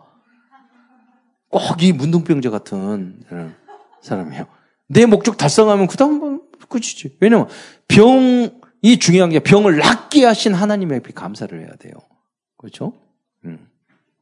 꼭 1.50 1.82
이 1.82 1.92
문둥병자 1.92 2.50
같은 2.50 3.24
사람이에요. 4.02 4.48
내 4.92 5.06
목적 5.06 5.38
달성하면 5.38 5.88
그 5.88 5.98
다음 5.98 6.42
끝이지. 6.68 7.18
왜냐면 7.20 7.48
병이 7.88 9.00
중요한 9.00 9.30
게 9.30 9.40
병을 9.40 9.78
낫게 9.78 10.26
하신 10.26 10.54
하나님에게 10.54 11.14
감사를 11.14 11.58
해야 11.60 11.76
돼요. 11.76 11.94
그렇죠? 12.58 12.94
음. 13.46 13.68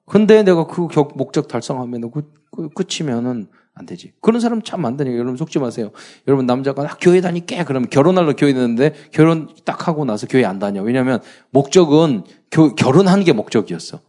근데 0.05 0.43
내가 0.43 0.67
그 0.67 0.87
목적 1.15 1.47
달성하면 1.47 2.11
그, 2.11 2.31
그 2.51 2.69
끝이면은 2.69 3.47
안 3.73 3.85
되지. 3.85 4.13
그런 4.21 4.41
사람 4.41 4.61
참 4.61 4.81
많다니까. 4.81 5.15
여러분 5.15 5.37
속지 5.37 5.59
마세요. 5.59 5.91
여러분 6.27 6.45
남자가 6.45 6.83
아, 6.83 6.97
교회 6.99 7.21
다니게 7.21 7.63
그러면 7.63 7.89
결혼하러 7.89 8.35
교회 8.35 8.53
다는데 8.53 8.93
결혼 9.11 9.47
딱 9.65 9.87
하고 9.87 10.05
나서 10.05 10.27
교회 10.27 10.43
안 10.45 10.59
다녀. 10.59 10.81
왜냐하면 10.81 11.21
목적은 11.51 12.23
교, 12.51 12.75
결혼하는 12.75 13.23
게 13.23 13.31
목적이었어. 13.31 14.01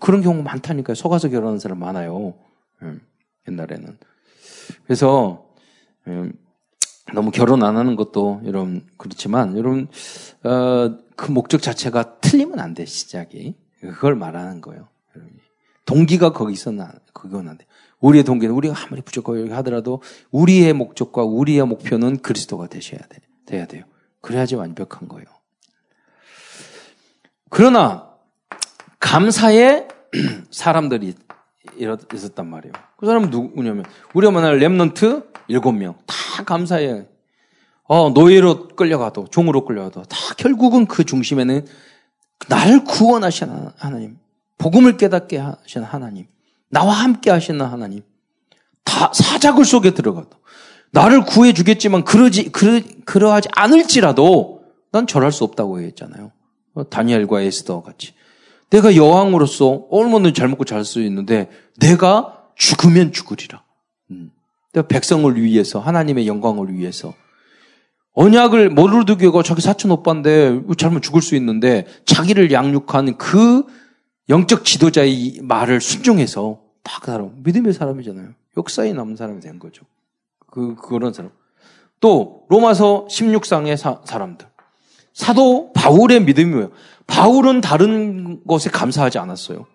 그런 0.00 0.22
경우 0.22 0.42
많다니까요. 0.42 0.94
속아서 0.94 1.28
결혼하는 1.28 1.58
사람 1.58 1.78
많아요. 1.80 2.34
음, 2.82 3.00
옛날에는. 3.48 3.98
그래서 4.84 5.44
음, 5.44 5.47
너무 7.14 7.30
결혼 7.30 7.62
안 7.62 7.76
하는 7.76 7.96
것도 7.96 8.42
여러분 8.44 8.86
그렇지만 8.96 9.56
여러분 9.56 9.88
어, 10.44 10.98
그 11.16 11.30
목적 11.30 11.62
자체가 11.62 12.20
틀리면 12.20 12.60
안 12.60 12.74
돼 12.74 12.84
시작이 12.84 13.54
그걸 13.80 14.14
말하는 14.14 14.60
거예요. 14.60 14.88
동기가 15.84 16.32
거기 16.32 16.52
있었나 16.52 16.92
그건 17.14 17.48
안 17.48 17.56
돼. 17.56 17.64
우리의 18.00 18.24
동기는 18.24 18.54
우리가 18.54 18.74
아무리 18.78 19.00
부족하고 19.00 19.52
하더라도 19.54 20.02
우리의 20.30 20.74
목적과 20.74 21.24
우리의 21.24 21.66
목표는 21.66 22.18
그리스도가 22.18 22.66
되셔야 22.66 23.00
돼 23.00 23.20
돼야 23.46 23.66
돼요. 23.66 23.84
그래야지 24.20 24.54
완벽한 24.56 25.08
거예요. 25.08 25.24
그러나 27.48 28.10
감사의 29.00 29.88
사람들이 30.50 31.14
있었단 31.76 32.46
말이에요. 32.48 32.72
그 32.96 33.06
사람은 33.06 33.30
누구냐면 33.30 33.84
우리가 34.14 34.30
만날 34.32 34.58
remnant 34.58 35.26
일곱 35.48 35.72
명 35.72 35.94
다 36.38 36.44
감사해. 36.44 37.06
어 37.84 38.10
노예로 38.10 38.68
끌려가도 38.68 39.28
종으로 39.30 39.64
끌려가도 39.64 40.02
다 40.04 40.16
결국은 40.36 40.86
그 40.86 41.04
중심에는 41.04 41.66
날 42.48 42.84
구원하시는 42.84 43.70
하나님, 43.76 44.18
복음을 44.58 44.96
깨닫게 44.96 45.38
하시는 45.38 45.86
하나님, 45.86 46.26
나와 46.68 46.92
함께 46.92 47.30
하시는 47.30 47.64
하나님, 47.64 48.02
다 48.84 49.10
사자굴 49.12 49.64
속에 49.64 49.94
들어가도 49.94 50.30
나를 50.92 51.22
구해 51.24 51.52
주겠지만 51.52 52.04
그러지 52.04 52.50
그러, 52.52 52.80
그러하지 53.04 53.48
않을지라도 53.56 54.62
난 54.92 55.06
절할 55.06 55.32
수 55.32 55.44
없다고 55.44 55.80
했잖아요. 55.80 56.30
어, 56.74 56.88
다니엘과 56.88 57.40
에스더 57.40 57.82
같이. 57.82 58.14
내가 58.70 58.96
여왕으로서 58.96 59.86
얼마나 59.90 60.32
잘 60.32 60.48
먹고 60.48 60.64
잘 60.64 60.84
수 60.84 61.02
있는데 61.02 61.48
내가 61.78 62.44
죽으면 62.56 63.12
죽으리라. 63.12 63.62
음. 64.10 64.30
내가 64.72 64.86
백성을 64.86 65.34
위해서 65.40 65.80
하나님의 65.80 66.26
영광을 66.26 66.74
위해서 66.74 67.14
언약을 68.14 68.70
모르드교가 68.70 69.42
자기 69.42 69.60
사촌 69.62 69.90
오빠인데 69.92 70.60
잘못 70.76 71.02
죽을 71.02 71.22
수 71.22 71.36
있는데 71.36 71.86
자기를 72.04 72.50
양육한 72.50 73.16
그 73.16 73.64
영적 74.28 74.64
지도자의 74.64 75.38
말을 75.42 75.80
순종해서 75.80 76.60
다 76.82 77.00
그 77.00 77.10
사람 77.12 77.32
믿음의 77.44 77.74
사람이잖아요. 77.74 78.30
역사에 78.56 78.92
남은 78.92 79.16
사람이 79.16 79.40
된 79.40 79.58
거죠. 79.58 79.84
그 80.50 80.74
그런 80.74 81.12
사람. 81.12 81.30
또 82.00 82.44
로마서 82.48 83.06
16상의 83.10 83.76
사, 83.76 84.00
사람들. 84.04 84.46
사도 85.18 85.72
바울의 85.72 86.22
믿음이에요. 86.22 86.70
바울은 87.08 87.60
다른 87.60 88.40
것에 88.46 88.70
감사하지 88.70 89.18
않았어요. 89.18 89.66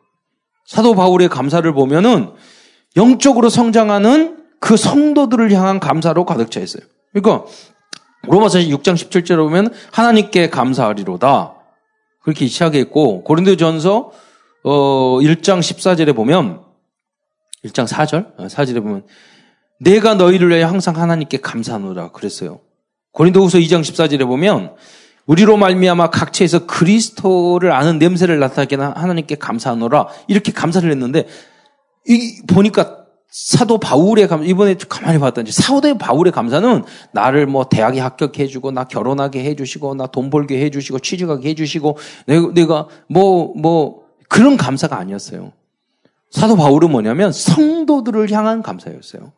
사도 0.65 0.95
바울의 0.95 1.27
감사를 1.27 1.69
보면은 1.73 2.31
영적으로 2.95 3.49
성장하는 3.49 4.37
그 4.61 4.77
성도들을 4.77 5.51
향한 5.51 5.81
감사로 5.81 6.25
가득 6.25 6.49
차 6.49 6.61
있어요. 6.61 6.83
그러니까 7.11 7.45
로마서 8.21 8.59
6장 8.59 8.93
17절에 8.93 9.35
보면 9.35 9.73
하나님께 9.91 10.49
감사하리로다. 10.49 11.55
그렇게 12.21 12.47
시작했고 12.47 13.25
고린도전서 13.25 14.11
어 14.63 15.17
1장 15.19 15.59
14절에 15.59 16.15
보면 16.15 16.61
1장 17.65 17.85
4절 17.85 18.37
4절에 18.47 18.77
어, 18.77 18.81
보면 18.81 19.05
내가 19.81 20.13
너희를 20.13 20.51
위해 20.51 20.63
항상 20.63 20.95
하나님께 20.95 21.41
감사하노라 21.41 22.11
그랬어요. 22.13 22.61
고린도후서 23.11 23.57
2장 23.57 23.81
14절에 23.81 24.25
보면 24.25 24.75
우리로 25.25 25.57
말미암아 25.57 26.09
각처에서 26.09 26.65
그리스도를 26.65 27.71
아는 27.71 27.97
냄새를 27.97 28.39
나타나게 28.39 28.75
하나님께 28.75 29.35
감사하노라 29.35 30.07
이렇게 30.27 30.51
감사를 30.51 30.89
했는데 30.89 31.27
이 32.07 32.41
보니까 32.47 33.03
사도 33.29 33.79
바울의 33.79 34.27
감 34.27 34.45
이번에 34.45 34.75
가만히 34.87 35.17
봤더니 35.17 35.51
사도 35.51 35.97
바울의 35.97 36.31
감사는 36.31 36.83
나를 37.13 37.47
뭐 37.47 37.67
대학에 37.67 37.99
합격해 37.99 38.45
주고 38.47 38.71
나 38.71 38.83
결혼하게 38.83 39.43
해 39.43 39.55
주시고 39.55 39.95
나 39.95 40.05
돈 40.05 40.29
벌게 40.29 40.63
해 40.63 40.69
주시고 40.69 40.99
취직하게 40.99 41.49
해 41.49 41.55
주시고 41.55 41.97
내가 42.27 42.53
내가 42.53 42.87
뭐뭐 43.07 43.53
뭐 43.55 44.03
그런 44.29 44.55
감사가 44.55 44.97
아니었어요. 44.97 45.51
사도 46.29 46.55
바울은 46.55 46.91
뭐냐면 46.91 47.31
성도들을 47.31 48.31
향한 48.31 48.61
감사였어요. 48.61 49.31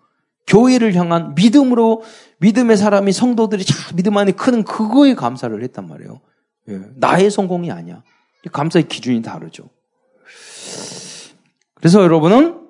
교회를 0.47 0.93
향한 0.95 1.33
믿음으로 1.35 2.03
믿음의 2.39 2.77
사람이 2.77 3.11
성도들이 3.11 3.63
잘 3.63 3.95
믿음 3.95 4.17
안에 4.17 4.31
크는 4.31 4.63
그거에 4.63 5.13
감사를 5.15 5.61
했단 5.63 5.87
말이에요. 5.87 6.21
예, 6.69 6.81
나의 6.95 7.31
성공이 7.31 7.71
아니야. 7.71 8.03
감사의 8.51 8.87
기준이 8.87 9.21
다르죠. 9.21 9.69
그래서 11.75 12.01
여러분은 12.01 12.61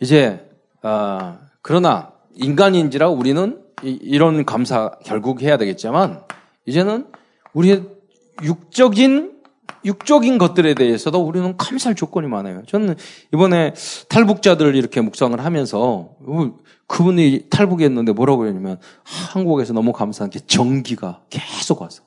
이제 0.00 0.48
아, 0.82 1.38
그러나 1.62 2.12
인간인지라 2.34 3.08
우리는 3.08 3.62
이, 3.82 4.18
런 4.18 4.44
감사 4.44 4.90
결국 5.04 5.42
해야 5.42 5.56
되겠지만 5.56 6.22
이제는 6.66 7.06
우리의 7.52 7.86
육적인 8.42 9.39
육적인 9.84 10.38
것들에 10.38 10.74
대해서도 10.74 11.20
우리는 11.20 11.56
감사할 11.56 11.94
조건이 11.94 12.26
많아요. 12.28 12.62
저는 12.66 12.96
이번에 13.32 13.74
탈북자들을 14.08 14.74
이렇게 14.74 15.00
묵상을 15.00 15.38
하면서 15.42 16.10
그분이 16.86 17.46
탈북했는데 17.50 18.12
뭐라고 18.12 18.46
했냐면 18.46 18.78
한국에서 19.04 19.72
너무 19.72 19.92
감사한 19.92 20.30
게 20.30 20.40
전기가 20.40 21.22
계속 21.30 21.82
와서 21.82 22.02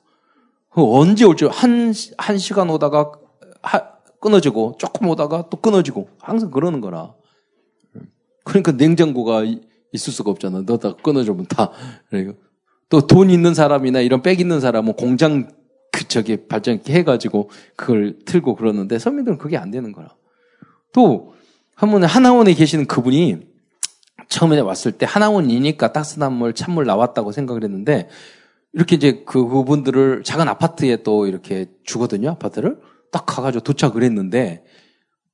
언제 0.72 1.26
올지 1.26 1.46
한, 1.46 1.94
한 2.18 2.38
시간 2.38 2.70
오다가 2.70 3.12
하, 3.62 3.94
끊어지고 4.20 4.76
조금 4.78 5.08
오다가 5.08 5.48
또 5.50 5.58
끊어지고 5.58 6.10
항상 6.20 6.52
그러는 6.52 6.82
거라. 6.82 7.14
그러니까 8.44 8.72
냉장고가 8.74 9.44
있을 9.92 10.14
수가 10.14 10.32
없잖아. 10.32 10.64
너다 10.66 10.96
끊어주면 10.96 11.48
다. 11.48 11.72
그러니까 12.10 12.34
또돈 12.90 13.30
있는 13.30 13.54
사람이나 13.54 14.02
이런 14.02 14.22
빽 14.22 14.40
있는 14.40 14.60
사람은 14.60 14.94
공장 14.94 15.50
그 15.94 16.08
저기 16.08 16.48
발전기 16.48 16.92
해가지고 16.92 17.52
그걸 17.76 18.18
틀고 18.26 18.56
그러는데 18.56 18.98
서민들은 18.98 19.38
그게 19.38 19.58
안 19.58 19.70
되는 19.70 19.92
거라. 19.92 20.16
또한 20.92 21.92
번에 21.92 22.08
하나원에 22.08 22.56
계시는 22.56 22.88
그분이 22.88 23.48
처음에 24.28 24.60
왔을 24.60 24.92
때 24.92 25.06
하나원이니까 25.08 25.94
따뜻한 25.94 26.34
물, 26.34 26.54
찬물 26.54 26.86
나왔다고 26.86 27.32
생각을 27.32 27.64
했는데 27.64 28.10
이렇게 28.74 28.96
이제 28.96 29.24
그 29.26 29.48
그분들을 29.48 30.24
작은 30.24 30.48
아파트에 30.48 31.04
또 31.04 31.28
이렇게 31.28 31.68
주거든요. 31.84 32.32
아파트를 32.32 32.80
딱 33.12 33.28
가가지고 33.28 33.64
도착을 33.64 34.02
했는데 34.02 34.66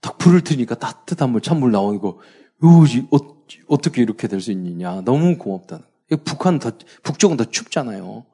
딱 0.01 0.17
불을 0.17 0.41
트니까 0.41 0.75
따뜻한 0.75 1.29
물, 1.29 1.39
찬물 1.41 1.71
나오고 1.71 2.19
요지 2.63 3.07
어, 3.11 3.77
떻게 3.77 4.01
이렇게 4.01 4.27
될 4.27 4.41
수 4.41 4.51
있느냐. 4.51 5.01
너무 5.05 5.37
고맙다는. 5.37 5.85
북한 6.25 6.59
더, 6.59 6.71
북쪽은 7.03 7.37
더 7.37 7.45
춥잖아요. 7.45 8.25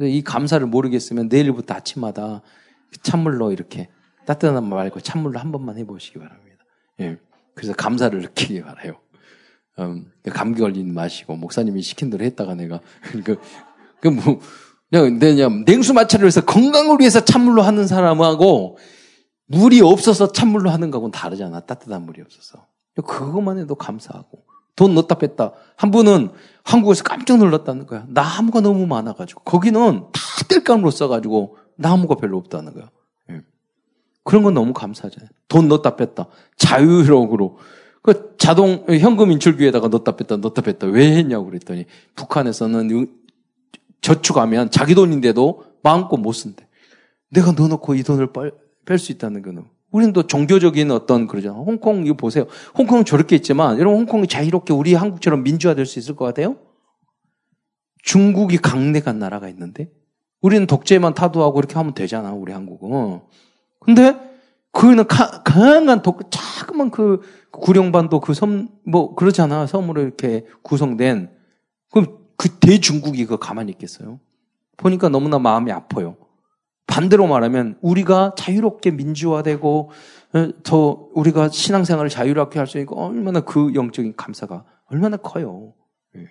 이 0.00 0.22
감사를 0.22 0.66
모르겠으면 0.66 1.28
내일부터 1.28 1.74
아침마다 1.74 2.42
찬물로 3.02 3.52
이렇게 3.52 3.88
따뜻한 4.26 4.54
말 4.68 4.78
말고 4.78 5.00
찬물로 5.00 5.38
한 5.38 5.52
번만 5.52 5.78
해보시기 5.78 6.18
바랍니다. 6.18 6.64
예. 7.00 7.18
그래서 7.54 7.72
감사를 7.72 8.18
느끼기 8.20 8.62
바라요. 8.62 9.00
음, 9.78 10.10
감기 10.30 10.60
걸린 10.60 10.92
마시고 10.92 11.36
목사님이 11.36 11.82
시킨 11.82 12.10
대로 12.10 12.24
했다가 12.24 12.54
내가 12.54 12.80
그, 13.24 13.38
그 14.00 14.08
뭐, 14.08 14.40
그냥, 14.90 15.18
그냥 15.18 15.64
냉수 15.64 15.94
마찰을 15.94 16.26
해서 16.26 16.44
건강을 16.44 16.98
위해서 17.00 17.24
찬물로 17.24 17.62
하는 17.62 17.86
사람하고 17.86 18.78
물이 19.48 19.80
없어서 19.80 20.32
찬물로 20.32 20.70
하는 20.70 20.90
거하고는 20.90 21.12
다르잖아. 21.12 21.60
따뜻한 21.60 22.04
물이 22.04 22.20
없어서. 22.22 22.66
그것만 22.94 23.58
해도 23.58 23.74
감사하고. 23.74 24.45
돈 24.76 24.94
넣었다 24.94 25.16
뺐다. 25.16 25.52
한 25.76 25.90
분은 25.90 26.30
한국에서 26.62 27.02
깜짝 27.02 27.38
놀랐다는 27.38 27.86
거야. 27.86 28.04
나무가 28.08 28.60
너무 28.60 28.86
많아가지고. 28.86 29.42
거기는 29.42 30.04
다 30.12 30.20
뗄감으로 30.48 30.90
써가지고 30.90 31.56
나무가 31.76 32.14
별로 32.14 32.36
없다는 32.38 32.74
거야. 32.74 32.90
예. 33.30 33.40
그런 34.22 34.42
건 34.42 34.54
너무 34.54 34.72
감사하잖아요. 34.72 35.30
돈 35.48 35.68
넣었다 35.68 35.96
뺐다. 35.96 36.26
자유로우로. 36.56 37.58
그 38.02 38.36
자동 38.38 38.84
현금 38.88 39.32
인출기에다가 39.32 39.88
넣었다 39.88 40.14
뺐다 40.14 40.36
넣었다 40.36 40.62
뺐다 40.62 40.86
왜 40.86 41.16
했냐고 41.16 41.46
그랬더니 41.46 41.86
북한에서는 42.14 43.08
저축하면 44.00 44.70
자기 44.70 44.94
돈인데도 44.94 45.64
마음껏 45.82 46.16
못 46.16 46.32
쓴대. 46.32 46.68
내가 47.30 47.52
넣어놓고 47.52 47.94
이 47.94 48.02
돈을 48.02 48.28
뺄 48.84 48.98
수 48.98 49.10
있다는 49.10 49.42
거는 49.42 49.64
우리는 49.96 50.12
또 50.12 50.26
종교적인 50.26 50.90
어떤 50.90 51.26
그러잖아. 51.26 51.54
홍콩 51.54 52.04
이거 52.04 52.14
보세요. 52.14 52.44
홍콩은 52.76 53.06
저렇게 53.06 53.34
있지만 53.36 53.78
여러분 53.78 54.00
홍콩이 54.00 54.26
자유롭게 54.26 54.74
우리 54.74 54.92
한국처럼 54.92 55.42
민주화될 55.42 55.86
수 55.86 55.98
있을 55.98 56.14
것 56.16 56.26
같아요? 56.26 56.56
중국이 58.02 58.58
강대간 58.58 59.18
나라가 59.18 59.48
있는데 59.48 59.90
우리는 60.42 60.66
독재만 60.66 61.14
타도하고 61.14 61.58
이렇게 61.58 61.76
하면 61.76 61.94
되잖아. 61.94 62.34
우리 62.34 62.52
한국은. 62.52 63.20
근데 63.80 64.14
그거는 64.70 65.06
가, 65.06 65.42
강한 65.42 66.02
독 66.02 66.30
자그만 66.30 66.90
그 66.90 67.22
구룡반도 67.50 68.20
그 68.20 68.34
섬 68.34 68.68
뭐 68.84 69.14
그러잖아. 69.14 69.66
섬으로 69.66 70.02
이렇게 70.02 70.44
구성된 70.60 71.30
그럼 71.90 72.18
그 72.36 72.50
대중국이 72.50 73.24
그거 73.24 73.38
가만히 73.38 73.72
있겠어요? 73.72 74.20
보니까 74.76 75.08
너무나 75.08 75.38
마음이 75.38 75.72
아파요. 75.72 76.16
반대로 76.86 77.26
말하면 77.26 77.76
우리가 77.80 78.34
자유롭게 78.36 78.92
민주화되고 78.92 79.90
어, 80.34 80.48
더 80.62 81.08
우리가 81.14 81.48
신앙생활을 81.48 82.10
자유롭게 82.10 82.58
할 82.58 82.66
수 82.66 82.78
있고 82.78 83.00
얼마나 83.06 83.40
그 83.40 83.72
영적인 83.74 84.14
감사가 84.16 84.64
얼마나 84.90 85.16
커요. 85.16 85.74
예. 86.16 86.26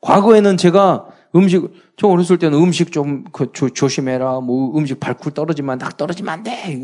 과거에는 0.00 0.56
제가 0.56 1.06
음식 1.36 1.68
저 1.96 2.08
어렸을 2.08 2.38
때는 2.38 2.58
음식 2.58 2.92
좀 2.92 3.24
그 3.32 3.50
조심해라 3.52 4.40
뭐 4.40 4.76
음식 4.78 5.00
발굴 5.00 5.32
떨어지면 5.32 5.78
딱 5.78 5.96
떨어지면 5.96 6.32
안 6.32 6.42
돼. 6.42 6.80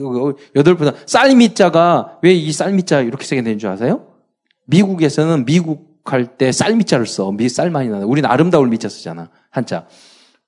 여덟 0.56 0.74
분 0.76 0.92
쌀미자가 1.06 2.18
왜 2.22 2.32
이 2.34 2.52
쌀미자 2.52 3.00
이렇게 3.02 3.24
쓰게 3.24 3.42
되는 3.42 3.58
줄 3.58 3.68
아세요? 3.70 4.06
미국에서는 4.66 5.44
미국 5.44 6.00
할때 6.04 6.50
쌀미자를 6.52 7.06
써. 7.06 7.30
미 7.30 7.48
쌀만이 7.48 7.88
나는. 7.88 8.06
우리는 8.06 8.28
아름다울 8.28 8.68
미자 8.68 8.88
쓰잖아. 8.88 9.28
한자. 9.50 9.86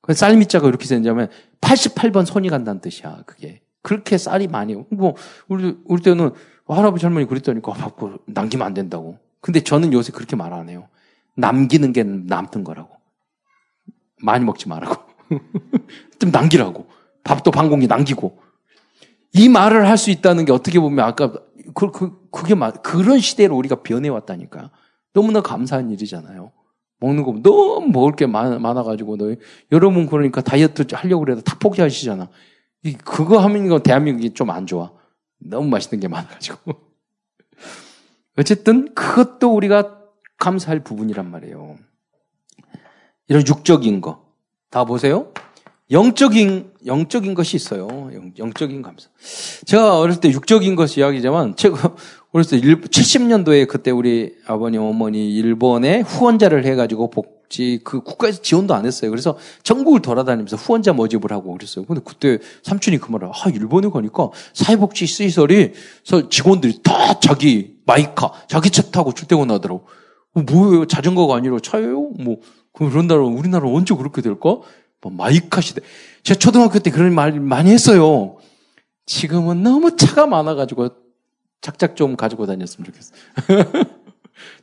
그 0.03 0.15
쌀미자가 0.15 0.69
이렇게 0.69 0.85
쓰냐면 0.85 1.29
88번 1.61 2.27
손이 2.27 2.49
간다는 2.51 2.81
뜻이야, 2.81 3.23
그게. 3.25 3.63
그렇게 3.83 4.19
쌀이 4.19 4.49
많이. 4.49 4.77
뭐, 4.91 5.15
우리, 5.49 5.77
우리 5.85 6.03
때는 6.03 6.31
할아버지 6.69 7.07
할머니 7.07 7.27
그랬다니까 7.27 7.73
밥 7.73 7.97
남기면 8.27 8.67
안 8.67 8.75
된다고. 8.75 9.19
근데 9.41 9.61
저는 9.61 9.93
요새 9.93 10.13
그렇게 10.13 10.37
말 10.37 10.53
안 10.53 10.69
해요. 10.69 10.89
남기는 11.37 11.93
게 11.93 12.03
남는 12.03 12.65
거라고. 12.65 12.91
많이 14.23 14.45
먹지 14.45 14.69
말라고. 14.69 15.03
좀 16.19 16.31
남기라고. 16.31 16.87
밥도 17.25 17.51
반 17.51 17.69
공기 17.71 17.87
남기고. 17.87 18.39
이 19.35 19.49
말을 19.49 19.89
할 19.89 19.97
수 19.97 20.11
있다는 20.11 20.45
게 20.45 20.53
어떻게 20.53 20.79
보면 20.79 21.05
아까 21.05 21.33
그, 21.75 21.91
그, 21.91 22.29
그게 22.31 22.55
막, 22.55 22.83
그런 22.83 23.19
시대로 23.19 23.57
우리가 23.57 23.83
변해왔다니까. 23.83 24.71
너무나 25.13 25.41
감사한 25.41 25.91
일이잖아요. 25.91 26.53
먹는 27.03 27.25
거 27.25 27.35
너무 27.43 27.89
먹을 27.89 28.13
게 28.13 28.27
많, 28.27 28.63
많아가지고, 28.63 29.17
너, 29.17 29.35
여러분 29.73 30.07
그러니까 30.07 30.41
다이어트 30.41 30.87
하려고 30.93 31.25
그래도 31.25 31.41
다 31.43 31.57
포기하시잖아. 31.59 32.29
이, 32.85 32.95
그거 32.95 33.39
하면 33.39 33.67
이거 33.67 33.81
대한민국이 33.81 34.31
좀 34.31 34.51
안 34.51 34.67
좋아. 34.67 34.93
너무 35.39 35.69
맛있는 35.69 36.01
게 36.01 36.09
많아가지고. 36.09 36.73
어쨌든 38.39 38.95
그것도 38.95 39.55
우리가 39.55 39.99
감사할 40.39 40.81
부분이란 40.85 41.31
말이에요. 41.31 41.77
이런 43.29 43.47
육적인 43.47 44.01
거. 44.01 44.25
다 44.71 44.85
보세요. 44.85 45.33
영적인, 45.93 46.71
영적인 46.87 47.35
것이 47.35 47.57
있어요. 47.57 48.11
영, 48.39 48.53
적인 48.55 48.81
감사. 48.81 49.09
제가 49.67 49.99
어렸을 49.99 50.23
때 50.23 50.31
육적인 50.31 50.75
것이 50.75 51.01
이야기지만, 51.01 51.55
제가 51.55 51.95
어렸을 52.33 52.61
때 52.61 52.67
70년도에 52.67 53.69
그때 53.69 53.91
우리 53.91 54.35
아버님, 54.47 54.81
어머니 54.81 55.35
일본에 55.35 56.01
후원자를 56.01 56.65
해가지고 56.65 57.11
복지, 57.11 57.81
그 57.85 58.01
국가에서 58.01 58.41
지원도 58.41 58.75
안 58.75 58.87
했어요. 58.87 59.11
그래서 59.11 59.37
전국을 59.65 60.01
돌아다니면서 60.01 60.57
후원자 60.57 60.95
모집을 60.95 61.31
하고 61.31 61.53
그랬어요. 61.53 61.85
근데 61.85 62.01
그때 62.03 62.39
삼촌이 62.63 62.97
그 62.97 63.13
말을, 63.13 63.29
아, 63.29 63.51
일본에 63.51 63.91
가니까 63.91 64.31
사회복지 64.55 65.05
시설이, 65.05 65.73
직원들이 66.31 66.83
다 66.83 67.21
자기 67.21 67.77
마이카, 67.85 68.33
자기 68.49 68.71
차 68.71 68.83
타고 68.83 69.13
출퇴근 69.13 69.51
하더라고. 69.51 69.87
어, 70.35 70.41
뭐예요? 70.41 70.87
자전거가 70.87 71.37
아니라 71.37 71.59
차예요? 71.63 72.13
뭐, 72.19 72.39
그런다라 72.73 73.21
우리나라 73.21 73.69
언제 73.69 73.95
그렇게 73.95 74.23
될까? 74.23 74.61
뭐 75.03 75.13
마이카 75.13 75.61
시대. 75.61 75.81
제가 76.23 76.39
초등학교 76.39 76.79
때 76.79 76.91
그런 76.91 77.15
말 77.15 77.39
많이 77.41 77.71
했어요. 77.71 78.37
지금은 79.07 79.63
너무 79.63 79.97
차가 79.97 80.27
많아가지고 80.27 80.91
작작 81.61 81.97
좀 81.97 82.17
가지고 82.17 82.47
다녔으면 82.47 82.87
좋겠어. 82.87 83.13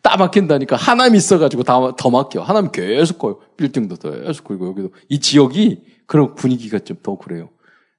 딱 0.01 0.17
막힌다니까 0.19 0.75
하남이 0.75 1.17
있어가지고 1.17 1.63
다, 1.63 1.95
더 1.95 2.09
막혀. 2.09 2.41
하남이 2.41 2.69
계속 2.73 3.19
커요. 3.19 3.39
빌딩도 3.57 3.95
계속 3.97 4.45
커고 4.45 4.67
여기도 4.67 4.91
이 5.09 5.19
지역이 5.19 5.83
그런 6.07 6.33
분위기가 6.35 6.79
좀 6.79 6.97
더 7.03 7.17
그래요. 7.17 7.49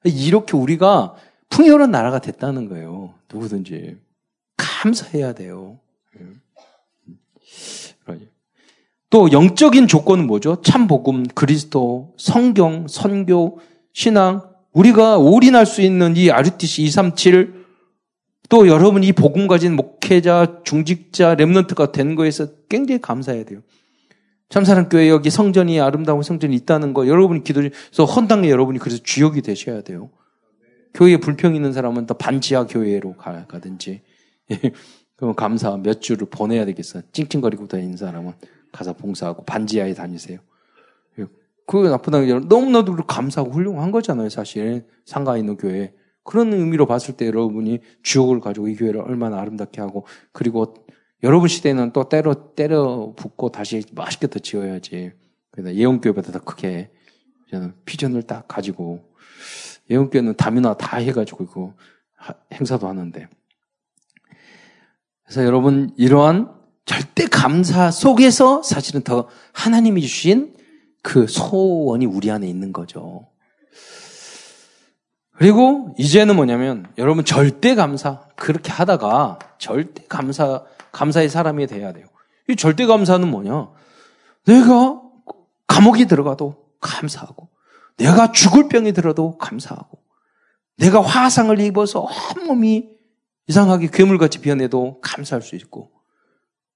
이렇게 0.04 0.56
우리가 0.56 1.14
풍요로운 1.50 1.90
나라가 1.90 2.20
됐다는 2.20 2.68
거예요. 2.68 3.14
누구든지 3.32 3.98
감사해야 4.56 5.34
돼요. 5.34 5.78
또 9.10 9.32
영적인 9.32 9.88
조건은 9.88 10.26
뭐죠? 10.26 10.62
참 10.62 10.86
복음, 10.86 11.26
그리스도, 11.34 12.14
성경, 12.16 12.86
선교, 12.88 13.58
신앙, 13.92 14.42
우리가 14.72 15.18
올인할 15.18 15.66
수 15.66 15.82
있는 15.82 16.16
이 16.16 16.30
RUTC 16.30 16.84
237, 16.84 17.60
또 18.48 18.68
여러분 18.68 19.02
이 19.02 19.12
복음 19.12 19.48
가진 19.48 19.74
목회자, 19.74 20.62
중직자, 20.64 21.36
랩런트가 21.36 21.90
된 21.90 22.14
거에서 22.14 22.46
굉장히 22.68 23.00
감사해야 23.00 23.44
돼요. 23.44 23.60
참사랑 24.48 24.88
교회 24.88 25.08
여기 25.08 25.30
성전이 25.30 25.80
아름다운 25.80 26.22
성전이 26.22 26.54
있다는 26.56 26.94
거 26.94 27.06
여러분이 27.06 27.44
기도해서 27.44 28.04
헌당에 28.04 28.48
여러분이 28.48 28.78
그래서 28.80 29.00
주역이 29.02 29.42
되셔야 29.42 29.82
돼요. 29.82 30.10
교회에 30.94 31.18
불평 31.18 31.54
있는 31.54 31.72
사람은 31.72 32.06
또 32.06 32.14
반지하 32.14 32.66
교회로 32.66 33.16
가, 33.16 33.46
가든지. 33.46 34.02
그럼 35.16 35.34
감사 35.36 35.76
몇 35.76 36.00
주를 36.00 36.26
보내야 36.28 36.64
되겠어. 36.64 37.02
찡찡거리고 37.12 37.68
다니는 37.68 37.96
사람은. 37.96 38.32
가서 38.72 38.92
봉사하고 38.94 39.44
반지하에 39.44 39.94
다니세요. 39.94 40.38
그거 41.70 41.88
나쁘다는 41.88 42.26
게 42.26 42.46
너무나도 42.48 42.96
감사하고 42.96 43.52
훌륭한 43.52 43.92
거잖아요, 43.92 44.28
사실. 44.28 44.88
상가에 45.04 45.38
있는 45.38 45.56
교회. 45.56 45.94
그런 46.24 46.52
의미로 46.52 46.84
봤을 46.84 47.16
때 47.16 47.28
여러분이 47.28 47.78
주옥을 48.02 48.40
가지고 48.40 48.66
이 48.66 48.74
교회를 48.74 49.00
얼마나 49.00 49.38
아름답게 49.38 49.80
하고, 49.80 50.04
그리고 50.32 50.74
여러분 51.22 51.46
시대는 51.46 51.92
또 51.92 52.08
때려, 52.08 52.54
때려 52.56 53.12
붓고 53.16 53.50
다시 53.50 53.84
맛있게 53.92 54.26
더 54.26 54.40
지어야지. 54.40 55.12
그래서 55.52 55.72
예원교회보다 55.72 56.32
더 56.32 56.40
크게, 56.40 56.90
저는 57.52 57.74
피전을 57.84 58.24
딱 58.24 58.48
가지고, 58.48 59.04
예원교회는 59.88 60.34
다문화 60.34 60.74
다 60.74 60.96
해가지고, 60.96 61.46
그 61.46 61.72
행사도 62.52 62.88
하는데. 62.88 63.28
그래서 65.22 65.44
여러분, 65.44 65.92
이러한 65.96 66.52
절대 66.90 67.26
감사 67.26 67.92
속에서 67.92 68.64
사실은 68.64 69.02
더 69.02 69.28
하나님이 69.52 70.02
주신 70.02 70.56
그 71.02 71.28
소원이 71.28 72.04
우리 72.04 72.32
안에 72.32 72.48
있는 72.48 72.72
거죠. 72.72 73.28
그리고 75.36 75.94
이제는 75.98 76.34
뭐냐면 76.34 76.92
여러분 76.98 77.24
절대 77.24 77.76
감사 77.76 78.22
그렇게 78.34 78.72
하다가 78.72 79.38
절대 79.58 80.04
감사 80.08 80.64
감사의 80.90 81.28
사람이 81.28 81.68
돼야 81.68 81.92
돼요. 81.92 82.06
이 82.48 82.56
절대 82.56 82.86
감사는 82.86 83.30
뭐냐? 83.30 83.68
내가 84.46 85.00
감옥이 85.68 86.06
들어가도 86.06 86.56
감사하고 86.80 87.50
내가 87.98 88.32
죽을 88.32 88.68
병이 88.68 88.94
들어도 88.94 89.38
감사하고 89.38 90.02
내가 90.76 91.00
화상을 91.02 91.56
입어서 91.60 92.08
온몸이 92.36 92.88
이상하게 93.46 93.90
괴물같이 93.92 94.40
변해도 94.40 95.00
감사할 95.02 95.42
수 95.42 95.54
있고 95.54 95.99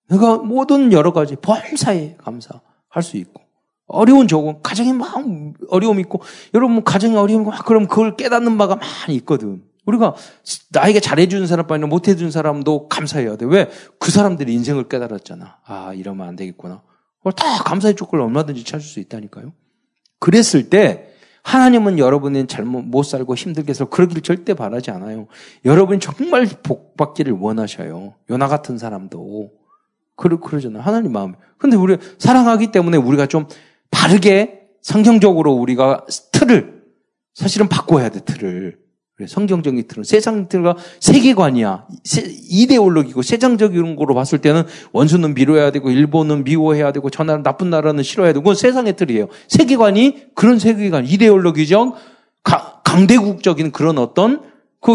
내가 0.09 0.39
모든 0.39 0.93
여러 0.93 1.13
가지 1.13 1.37
범사에 1.37 2.17
감사할 2.19 3.03
수 3.03 3.17
있고 3.17 3.43
어려운 3.87 4.29
조건, 4.29 4.63
가정에 4.63 4.93
막 4.93 5.25
어려움이 5.69 6.01
있고 6.03 6.21
여러분 6.55 6.85
가정에 6.85 7.17
어려움이 7.17 7.47
막 7.47 7.65
그럼 7.65 7.87
그걸 7.87 8.17
깨닫는 8.17 8.57
바가 8.59 8.77
많이 8.77 9.17
있거든. 9.17 9.63
우리가 9.87 10.15
나에게 10.71 11.01
잘해주는 11.01 11.47
사람뿐 11.47 11.89
못해주는 11.89 12.31
사람도 12.31 12.89
감사해야 12.89 13.37
돼. 13.37 13.45
왜? 13.45 13.71
그 13.99 14.11
사람들이 14.11 14.55
인생을 14.55 14.89
깨달았잖아. 14.89 15.59
아, 15.65 15.93
이러면 15.93 16.27
안 16.27 16.37
되겠구나. 16.37 16.83
다 17.37 17.63
감사의 17.65 17.95
조건을 17.95 18.25
얼마든지 18.25 18.65
찾을 18.65 18.81
수 18.81 19.01
있다니까요. 19.01 19.53
그랬을 20.21 20.71
때 20.71 21.09
하나님은 21.43 21.99
여러분은 21.99 22.49
잘못 22.49 22.83
못 22.83 23.03
살고 23.03 23.35
힘들게 23.35 23.71
해서 23.71 23.85
그러길 23.85 24.23
절대 24.23 24.55
바라지 24.55 24.91
않아요. 24.91 25.27
여러분이 25.67 26.01
정말 26.01 26.49
복 26.63 26.97
받기를 26.97 27.35
원하셔요. 27.35 28.15
요나 28.31 28.49
같은 28.49 28.79
사람도. 28.79 29.51
그러, 30.17 30.39
그러잖아요. 30.41 30.83
하나님 30.83 31.13
마음. 31.13 31.35
근데 31.59 31.77
우리 31.77 31.97
사랑하기 32.19 32.73
때문에 32.73 32.97
우리가 32.97 33.27
좀 33.27 33.47
바르게 33.91 34.61
성경적으로 34.83 35.53
우리가 35.53 36.07
틀을 36.33 36.83
사실은 37.35 37.69
바꿔야 37.69 38.11
돼, 38.11 38.21
틀을. 38.21 38.79
그래, 39.17 39.29
성경적인 39.29 39.87
틀은 39.87 40.03
세상 40.03 40.49
틀과 40.49 40.77
세계관이야. 40.99 41.87
이데올로기고 42.51 43.23
세상적인 43.23 43.95
거로 43.95 44.13
봤을 44.15 44.41
때는 44.41 44.65
원수는 44.93 45.35
미워해야 45.35 45.71
되고 45.71 45.89
일본은 45.91 46.43
미워해야 46.43 46.91
되고 46.91 47.11
저 47.11 47.23
나라 47.23 47.41
나쁜 47.43 47.71
나라는 47.71 48.03
싫어해야 48.03 48.33
되고 48.33 48.43
그건 48.43 48.57
세상의 48.57 48.97
틀이에요. 48.97 49.29
세계관이 49.49 50.35
그런 50.35 50.59
세계관, 50.59 51.07
이데올로기적 51.07 51.95
강대국적인 52.83 53.71
그런 53.71 53.99
어떤 53.99 54.43
그, 54.81 54.95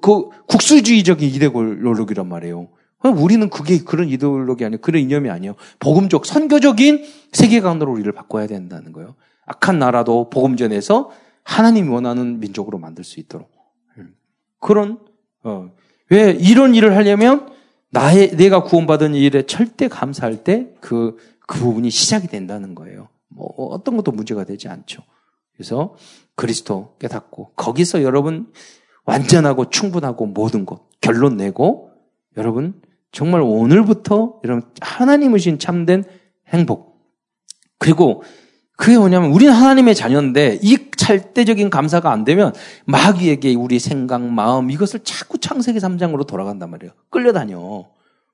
그 0.00 0.28
국수주의적인 0.46 1.28
이데올로기란 1.28 2.26
말이에요. 2.26 2.68
우리는 3.04 3.48
그게 3.48 3.78
그런 3.78 4.08
이데올로기 4.08 4.64
아니에요. 4.64 4.80
그런 4.80 5.02
이념이 5.02 5.30
아니에요. 5.30 5.54
복음적, 5.78 6.26
선교적인 6.26 7.04
세계관으로 7.32 7.92
우리를 7.92 8.10
바꿔야 8.12 8.46
된다는 8.46 8.92
거예요. 8.92 9.14
악한 9.46 9.78
나라도 9.78 10.28
복음전에서 10.30 11.10
하나님이 11.44 11.88
원하는 11.88 12.40
민족으로 12.40 12.78
만들 12.78 13.04
수 13.04 13.20
있도록. 13.20 13.50
음. 13.98 14.14
그런, 14.58 14.98
어, 15.44 15.70
왜 16.10 16.32
이런 16.32 16.74
일을 16.74 16.96
하려면 16.96 17.50
나의, 17.90 18.36
내가 18.36 18.64
구원받은 18.64 19.14
일에 19.14 19.46
절대 19.46 19.88
감사할 19.88 20.44
때 20.44 20.74
그, 20.80 21.16
그 21.46 21.58
부분이 21.58 21.90
시작이 21.90 22.26
된다는 22.26 22.74
거예요. 22.74 23.08
뭐, 23.28 23.46
어떤 23.70 23.96
것도 23.96 24.10
문제가 24.10 24.44
되지 24.44 24.68
않죠. 24.68 25.02
그래서 25.54 25.94
그리스도 26.34 26.96
깨닫고, 26.98 27.52
거기서 27.54 28.02
여러분 28.02 28.52
완전하고 29.04 29.70
충분하고 29.70 30.26
모든 30.26 30.66
것, 30.66 30.82
결론 31.00 31.36
내고, 31.36 31.92
여러분 32.36 32.80
정말 33.12 33.40
오늘부터 33.42 34.40
여러분 34.44 34.62
하나님을 34.80 35.38
신 35.38 35.58
참된 35.58 36.04
행복. 36.48 36.98
그리고 37.78 38.22
그게 38.76 38.96
뭐냐면 38.96 39.32
우리는 39.32 39.52
하나님의 39.52 39.94
자녀인데 39.94 40.60
이 40.62 40.78
찰대적인 40.96 41.68
감사가 41.68 42.12
안 42.12 42.24
되면 42.24 42.54
마귀에게 42.86 43.54
우리 43.54 43.78
생각, 43.78 44.22
마음 44.22 44.70
이것을 44.70 45.00
자꾸 45.00 45.38
창세기 45.38 45.80
3장으로 45.80 46.26
돌아간단 46.26 46.70
말이에요. 46.70 46.92
끌려다녀. 47.10 47.86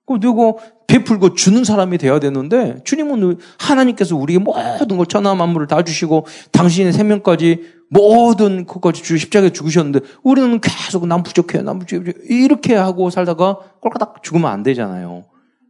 그럼 0.07 0.21
누구 0.21 0.59
베풀고 0.87 1.35
주는 1.35 1.65
사람이 1.65 1.97
돼야 1.97 2.21
되는데 2.21 2.79
주님은 2.85 3.39
하나님께서 3.59 4.17
우리에게 4.17 4.45
모든 4.45 4.99
걸 4.99 5.07
천하 5.07 5.35
만물을 5.35 5.67
다 5.67 5.83
주시고 5.83 6.27
당신의 6.53 6.93
생명까지 6.93 7.63
모든 7.95 8.67
그까지 8.67 9.05
주 9.05 9.17
십자가에 9.17 9.51
죽으셨는데 9.51 10.01
우리는 10.25 10.61
계속 10.61 11.07
남 11.07 11.23
부족해, 11.23 11.63
남 11.63 11.79
부족해 11.79 12.13
이렇게 12.29 12.75
하고 12.75 13.09
살다가 13.09 13.59
꼴까닥 13.81 14.23
죽으면 14.25 14.51
안 14.51 14.65
되잖아요. 14.65 15.25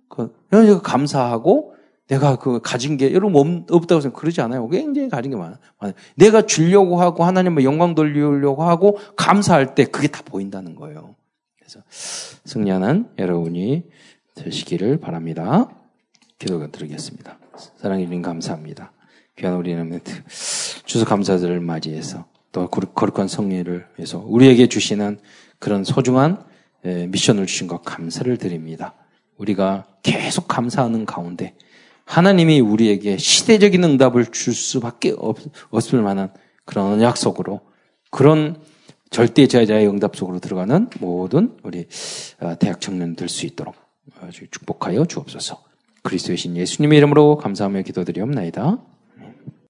그 0.08 0.34
감사하고 0.82 1.74
내가 2.08 2.36
그 2.36 2.60
가진 2.62 2.96
게 2.96 3.12
여러분 3.12 3.66
없다고 3.70 4.00
생각 4.00 4.18
그러지 4.18 4.40
않아요. 4.40 4.68
굉장히 4.68 5.10
가진 5.10 5.30
게 5.30 5.36
많아요. 5.36 5.58
내가 6.16 6.42
주려고 6.42 7.00
하고 7.00 7.24
하나님의 7.24 7.64
영광 7.64 7.94
돌리려고 7.94 8.62
하고 8.64 8.98
감사할 9.16 9.74
때 9.74 9.84
그게 9.84 10.08
다 10.08 10.22
보인다는 10.24 10.76
거예요. 10.76 11.14
그래서 11.58 11.80
승리하는 11.90 13.10
여러분이 13.18 13.84
되시기를 14.34 14.98
바랍니다. 14.98 15.68
기도가 16.38 16.68
드리겠습니다. 16.68 17.38
사랑해 17.76 18.04
주님 18.04 18.22
감사합니다. 18.22 18.92
귀한 19.36 19.56
우리 19.56 19.74
렘트 19.74 20.22
주소 20.84 21.04
감사절을 21.04 21.60
맞이해서 21.60 22.26
또 22.52 22.68
거룩한 22.68 23.28
성례를 23.28 23.86
위해서 23.96 24.22
우리에게 24.26 24.68
주시는 24.68 25.18
그런 25.58 25.84
소중한 25.84 26.44
미션을 26.84 27.46
주신 27.46 27.66
것 27.66 27.82
감사를 27.82 28.36
드립니다. 28.36 28.94
우리가 29.38 29.86
계속 30.02 30.46
감사하는 30.46 31.06
가운데 31.06 31.54
하나님이 32.04 32.60
우리에게 32.60 33.16
시대적인 33.16 33.82
응답을 33.82 34.26
줄 34.26 34.54
수밖에 34.54 35.14
없, 35.16 35.38
없을 35.70 36.02
만한 36.02 36.32
그런 36.64 37.00
약속으로 37.00 37.60
그런 38.10 38.60
절대 39.10 39.46
제자의 39.46 39.88
응답 39.88 40.16
속으로 40.16 40.38
들어가는 40.38 40.90
모든 41.00 41.56
우리 41.62 41.86
어, 42.40 42.56
대학 42.58 42.80
청년들 42.80 43.28
수 43.28 43.46
있도록 43.46 43.74
축복하여 44.50 45.04
주옵소서. 45.06 45.62
그리스도의 46.02 46.36
신 46.36 46.56
예수님의 46.56 46.98
이름으로 46.98 47.38
감사하며 47.38 47.82
기도드리옵나이다. 47.82 48.78